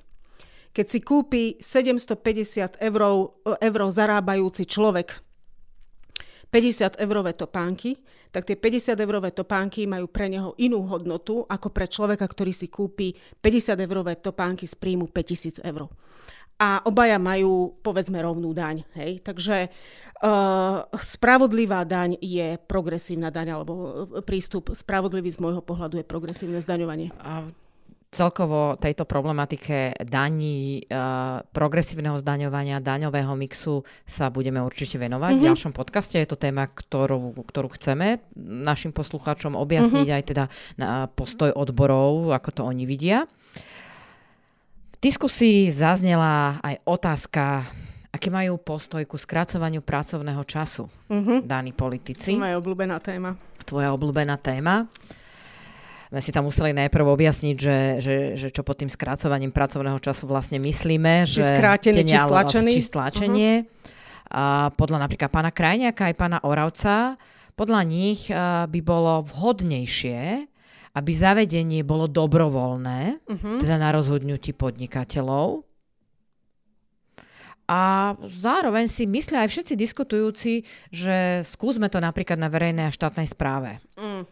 [0.76, 3.02] Keď si kúpi 750 eur,
[3.42, 5.16] eur zarábajúci človek
[6.52, 7.96] 50 eurové topánky,
[8.28, 12.68] tak tie 50 eurové topánky majú pre neho inú hodnotu ako pre človeka, ktorý si
[12.68, 15.88] kúpi 50 eurové topánky z príjmu 5000 eur
[16.58, 18.82] a obaja majú, povedzme, rovnú daň.
[18.98, 19.22] Hej?
[19.22, 19.70] Takže
[20.22, 26.58] uh, spravodlivá daň je progresívna daň, alebo eh, prístup spravodlivý z môjho pohľadu je progresívne
[26.58, 27.14] zdaňovanie.
[27.22, 27.48] A
[28.08, 35.40] celkovo tejto problematike daní, uh, progresívneho zdaňovania, daňového mixu sa budeme určite venovať mm-hmm.
[35.40, 35.48] v mhm.
[35.52, 36.16] ďalšom podcaste.
[36.16, 40.18] Je to téma, ktorú, ktorú chceme našim poslucháčom objasniť mm-hmm.
[40.18, 40.44] aj teda
[40.80, 43.28] na postoj odborov, ako to oni vidia
[44.98, 47.62] diskusii zaznela aj otázka,
[48.18, 51.38] aký majú postoj ku skracovaniu pracovného času uh-huh.
[51.46, 52.34] daní politici.
[52.34, 53.38] Moja obľúbená téma.
[53.62, 54.90] Tvoja obľúbená téma.
[56.10, 60.26] My si tam museli najprv objasniť, že, že, že čo pod tým skracovaním pracovného času
[60.26, 61.30] vlastne myslíme.
[61.30, 62.72] Či že skrátený, či stlačený.
[62.74, 63.52] Či stlačenie.
[63.62, 64.34] Uh-huh.
[64.34, 67.14] A podľa napríklad pána Krajniaka aj pána Oravca,
[67.54, 68.32] podľa nich
[68.66, 70.48] by bolo vhodnejšie,
[70.96, 73.62] aby zavedenie bolo dobrovoľné, uh-huh.
[73.62, 75.67] teda na rozhodnutí podnikateľov.
[77.68, 83.28] A zároveň si myslia aj všetci diskutujúci, že skúsme to napríklad na verejnej a štátnej
[83.28, 83.76] správe.
[84.00, 84.24] Mm.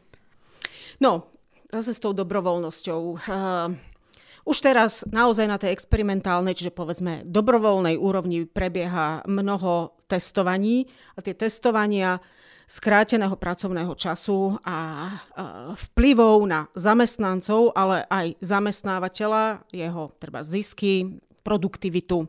[1.04, 1.28] No,
[1.68, 3.00] zase s tou dobrovoľnosťou.
[3.28, 3.76] Uh,
[4.48, 11.36] už teraz naozaj na tej experimentálnej, čiže povedzme dobrovoľnej úrovni prebieha mnoho testovaní a tie
[11.36, 12.22] testovania
[12.66, 15.06] skráteného pracovného času a
[15.90, 22.26] vplyvov na zamestnancov, ale aj zamestnávateľa, jeho treba zisky, produktivitu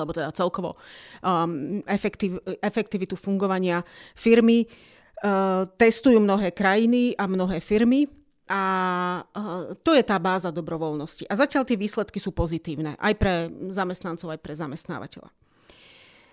[0.00, 0.80] alebo teda celkovo
[1.20, 3.84] um, efektiv, efektivitu fungovania
[4.16, 4.64] firmy.
[5.22, 8.10] Uh, testujú mnohé krajiny a mnohé firmy
[8.50, 8.62] a
[9.22, 11.30] uh, to je tá báza dobrovoľnosti.
[11.30, 13.34] A zatiaľ tie výsledky sú pozitívne aj pre
[13.70, 15.30] zamestnancov, aj pre zamestnávateľa.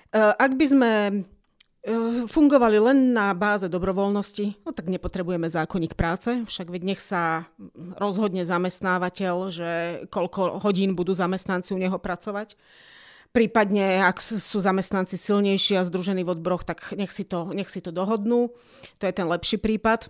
[0.10, 0.92] Uh, ak by sme
[2.28, 7.48] fungovali len na báze dobrovoľnosti, no tak nepotrebujeme zákonník práce, však veď nech sa
[7.96, 9.72] rozhodne zamestnávateľ, že
[10.12, 12.60] koľko hodín budú zamestnanci u neho pracovať.
[13.30, 17.78] Prípadne, ak sú zamestnanci silnejší a združení v odboroch, tak nech si, to, nech si
[17.78, 18.50] to dohodnú.
[18.98, 20.10] To je ten lepší prípad.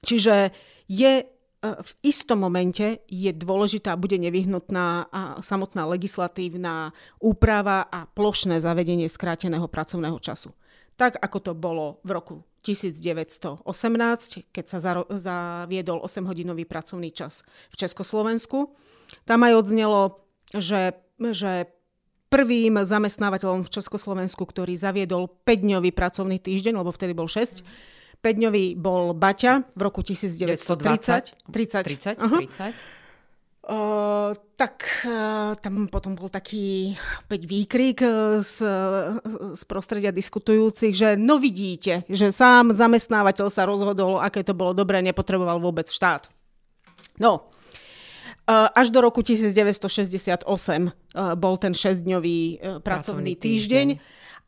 [0.00, 0.56] Čiže
[0.88, 1.24] je e,
[1.60, 9.12] v istom momente je dôležitá a bude nevyhnutná a samotná legislatívna úprava a plošné zavedenie
[9.12, 10.56] skráteného pracovného času.
[10.96, 13.62] Tak ako to bolo v roku 1918,
[14.50, 18.72] keď sa zaviedol 8-hodinový pracovný čas v Československu.
[19.28, 20.24] Tam aj odznelo,
[20.56, 21.70] že, že
[22.28, 27.64] prvým zamestnávateľom v Československu, ktorý zaviedol 5-dňový pracovný týždeň, lebo vtedy bol 6.
[28.20, 31.48] 5-dňový bol Baťa v roku 1930.
[31.48, 31.88] 30.
[31.88, 32.18] 30.
[32.20, 32.98] 30.
[33.68, 36.96] Uh, tak uh, tam potom bol taký
[37.28, 38.64] opäť výkrik uh, z,
[39.52, 45.04] z prostredia diskutujúcich, že no vidíte, že sám zamestnávateľ sa rozhodol, aké to bolo dobré,
[45.04, 46.32] nepotreboval vôbec štát.
[47.20, 47.52] No,
[48.48, 50.40] až do roku 1968
[51.36, 52.40] bol ten 6-dňový
[52.80, 53.88] pracovný, pracovný týždeň.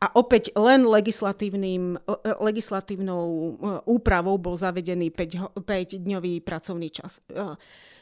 [0.01, 2.01] A opäť len legislatívnym,
[2.41, 3.53] legislatívnou
[3.85, 7.21] úpravou bol zavedený 5-dňový pracovný čas.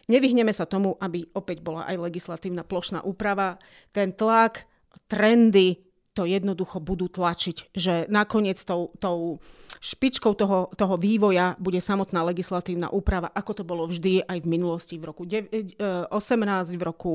[0.07, 3.59] Nevyhneme sa tomu, aby opäť bola aj legislatívna plošná úprava.
[3.91, 4.63] Ten tlak,
[5.11, 9.39] trendy to jednoducho budú tlačiť, že nakoniec tou, tou
[9.79, 14.95] špičkou toho, toho vývoja bude samotná legislatívna úprava, ako to bolo vždy aj v minulosti,
[14.97, 17.13] v roku 18, eh, v roku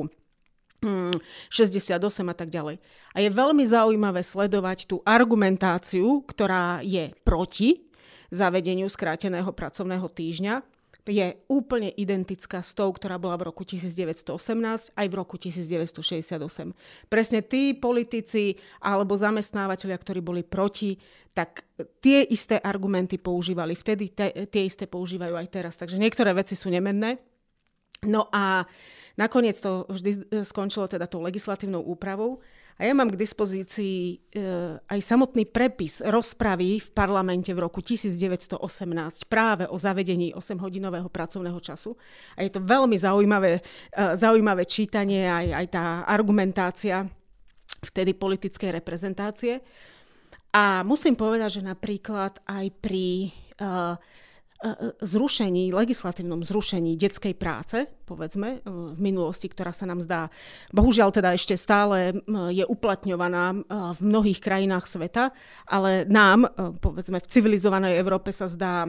[1.50, 2.76] 68 hm, a tak ďalej.
[3.16, 7.88] A je veľmi zaujímavé sledovať tú argumentáciu, ktorá je proti
[8.28, 10.73] zavedeniu skráteného pracovného týždňa
[11.04, 16.40] je úplne identická s tou, ktorá bola v roku 1918 aj v roku 1968.
[17.12, 20.96] Presne tí politici alebo zamestnávateľia, ktorí boli proti,
[21.36, 21.68] tak
[22.00, 25.74] tie isté argumenty používali vtedy, te, tie isté používajú aj teraz.
[25.76, 27.20] Takže niektoré veci sú nemenné.
[28.08, 28.64] No a
[29.20, 32.40] nakoniec to vždy skončilo teda tou legislatívnou úpravou.
[32.74, 33.98] A ja mám k dispozícii
[34.34, 34.42] e,
[34.82, 38.58] aj samotný prepis rozpravy v parlamente v roku 1918
[39.30, 41.94] práve o zavedení 8-hodinového pracovného času.
[42.34, 43.62] A je to veľmi zaujímavé, e,
[44.18, 47.06] zaujímavé čítanie, aj, aj tá argumentácia
[47.84, 49.62] vtedy politickej reprezentácie.
[50.54, 53.98] A musím povedať, že napríklad aj pri uh,
[55.02, 60.32] zrušení, legislatívnom zrušení detskej práce, povedzme, e, v minulosti, ktorá sa nám zdá,
[60.72, 62.16] bohužiaľ teda ešte stále
[62.48, 65.36] je uplatňovaná e, v mnohých krajinách sveta,
[65.68, 66.48] ale nám, e,
[66.80, 68.88] povedzme, v civilizovanej Európe sa zdá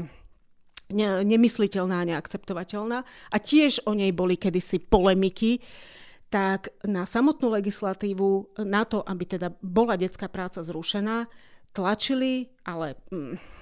[1.26, 3.02] nemysliteľná, neakceptovateľná.
[3.34, 5.58] A tiež o nej boli kedysi polemiky,
[6.30, 11.26] tak na samotnú legislatívu, na to, aby teda bola detská práca zrušená,
[11.74, 12.96] tlačili, ale...
[13.10, 13.55] Mm,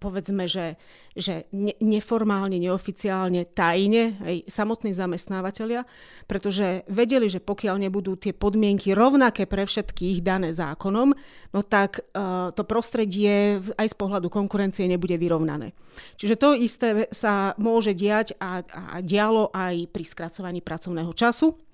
[0.00, 0.74] povedzme, že,
[1.14, 5.86] že ne, neformálne, neoficiálne, tajne, aj samotní zamestnávateľia,
[6.26, 11.12] pretože vedeli, že pokiaľ nebudú tie podmienky rovnaké pre všetkých dané zákonom,
[11.52, 15.76] no tak uh, to prostredie aj z pohľadu konkurencie nebude vyrovnané.
[16.16, 21.65] Čiže to isté sa môže diať a, a dialo aj pri skracovaní pracovného času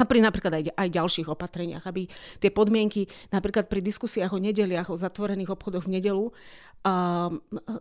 [0.00, 2.08] a pri napríklad aj, aj ďalších opatreniach, aby
[2.40, 7.30] tie podmienky, napríklad pri diskusiách o nedeliach, o zatvorených obchodoch v nedelu, uh,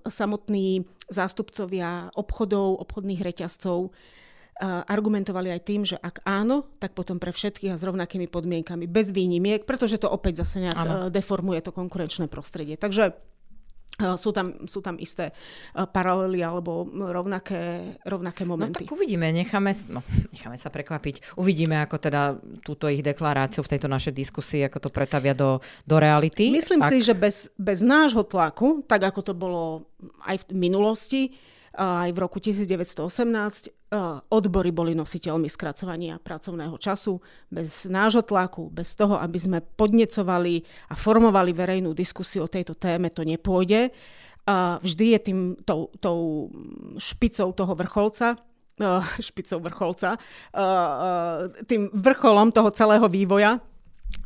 [0.04, 7.32] samotní zástupcovia obchodov, obchodných reťazcov uh, argumentovali aj tým, že ak áno, tak potom pre
[7.32, 11.72] všetkých a s rovnakými podmienkami, bez výnimiek, pretože to opäť zase nejak uh, deformuje to
[11.72, 12.76] konkurenčné prostredie.
[12.76, 13.16] Takže
[14.16, 15.36] sú tam, sú tam isté
[15.76, 18.84] paralely alebo rovnaké, rovnaké no momenty.
[18.84, 20.00] No tak uvidíme, necháme, no,
[20.32, 21.36] necháme sa prekvapiť.
[21.36, 25.96] Uvidíme, ako teda túto ich deklaráciu v tejto našej diskusii, ako to pretavia do, do
[26.00, 26.48] reality.
[26.48, 26.92] Myslím Ak...
[26.92, 29.90] si, že bez, bez nášho tlaku, tak ako to bolo
[30.24, 31.22] aj v minulosti,
[31.78, 33.80] aj v roku 1918
[34.30, 37.18] odbory boli nositeľmi skracovania pracovného času.
[37.50, 43.10] Bez nášho tlaku, bez toho, aby sme podnecovali a formovali verejnú diskusiu o tejto téme,
[43.10, 43.90] to nepôjde.
[44.82, 46.50] Vždy je tým tou, tou
[46.98, 48.38] špicou toho vrcholca,
[49.30, 50.18] špicou vrcholca,
[51.66, 53.62] tým vrcholom toho celého vývoja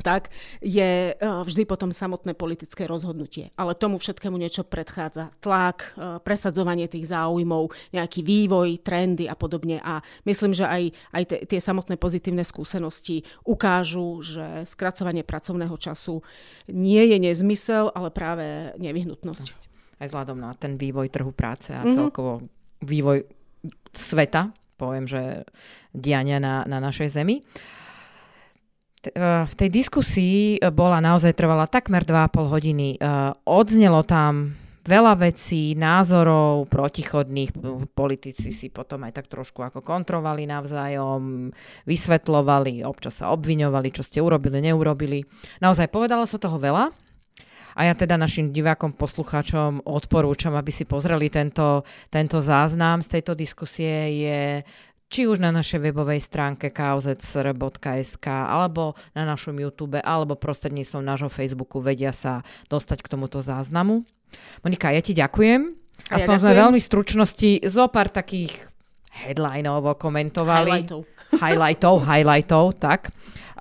[0.00, 0.32] tak
[0.64, 3.52] je vždy potom samotné politické rozhodnutie.
[3.56, 5.32] Ale tomu všetkému niečo predchádza.
[5.44, 9.84] Tlak, presadzovanie tých záujmov, nejaký vývoj, trendy a podobne.
[9.84, 10.82] A myslím, že aj,
[11.12, 16.24] aj tie samotné pozitívne skúsenosti ukážu, že skracovanie pracovného času
[16.72, 19.46] nie je nezmysel, ale práve nevyhnutnosť.
[20.00, 21.96] Aj vzhľadom na ten vývoj trhu práce a mm-hmm.
[21.96, 22.44] celkovo
[22.80, 23.24] vývoj
[23.94, 25.46] sveta, poviem, že
[25.94, 27.46] diania na, na našej zemi.
[29.12, 32.88] Eh, v tej diskusii eh, bola naozaj trvala takmer 2,5 hodiny.
[32.96, 37.56] Eh, odznelo tam veľa vecí, názorov protichodných.
[37.96, 41.48] Politici si potom aj tak trošku ako kontrovali navzájom,
[41.88, 45.24] vysvetlovali, občas sa obviňovali, čo ste urobili, neurobili.
[45.64, 46.92] Naozaj povedalo sa toho veľa.
[47.74, 53.34] A ja teda našim divákom, poslucháčom odporúčam, aby si pozreli tento, tento záznam z tejto
[53.34, 54.14] diskusie.
[54.14, 54.40] Je
[55.08, 61.78] či už na našej webovej stránke kauzecr.sk alebo na našom YouTube alebo prostredníctvom nášho Facebooku
[61.78, 64.02] vedia sa dostať k tomuto záznamu.
[64.66, 65.78] Monika, ja ti ďakujem.
[66.10, 68.66] Aspoň ja sme veľmi stručnosti zo pár takých
[69.14, 70.82] headlineov komentovali.
[70.82, 71.13] Highlightov.
[71.42, 73.10] Highlightov, highlightov, tak.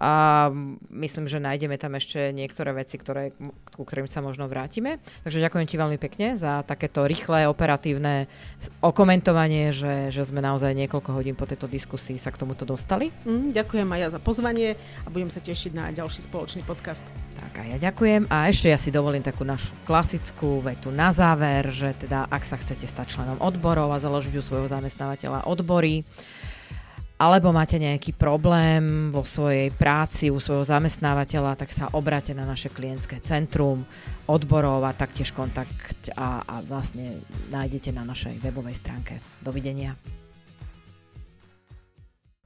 [0.03, 0.51] A
[0.91, 3.31] myslím, že nájdeme tam ešte niektoré veci, ktoré,
[3.71, 4.99] ku ktorým sa možno vrátime.
[5.23, 8.27] Takže ďakujem ti veľmi pekne za takéto rýchle, operatívne
[8.83, 13.15] okomentovanie, že, že sme naozaj niekoľko hodín po tejto diskusii sa k tomuto dostali.
[13.23, 17.07] Mm, ďakujem aj ja za pozvanie a budem sa tešiť na ďalší spoločný podcast.
[17.39, 21.71] Tak a ja ďakujem a ešte ja si dovolím takú našu klasickú vetu na záver,
[21.71, 26.03] že teda ak sa chcete stať členom odborov a založiť u svojho zamestnávateľa odbory,
[27.17, 32.73] alebo máte nejaký problém vo svojej práci u svojho zamestnávateľa, tak sa obráte na naše
[32.73, 33.85] klientské centrum
[34.25, 37.21] odborov a taktiež kontakt a, a vlastne
[37.53, 39.21] nájdete na našej webovej stránke.
[39.39, 39.93] Dovidenia.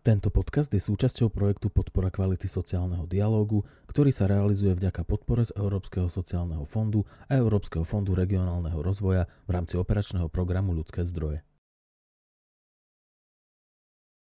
[0.07, 5.51] Tento podcast je súčasťou projektu Podpora kvality sociálneho dialógu, ktorý sa realizuje vďaka podpore z
[5.59, 11.43] Európskeho sociálneho fondu a Európskeho fondu regionálneho rozvoja v rámci operačného programu Ľudské zdroje.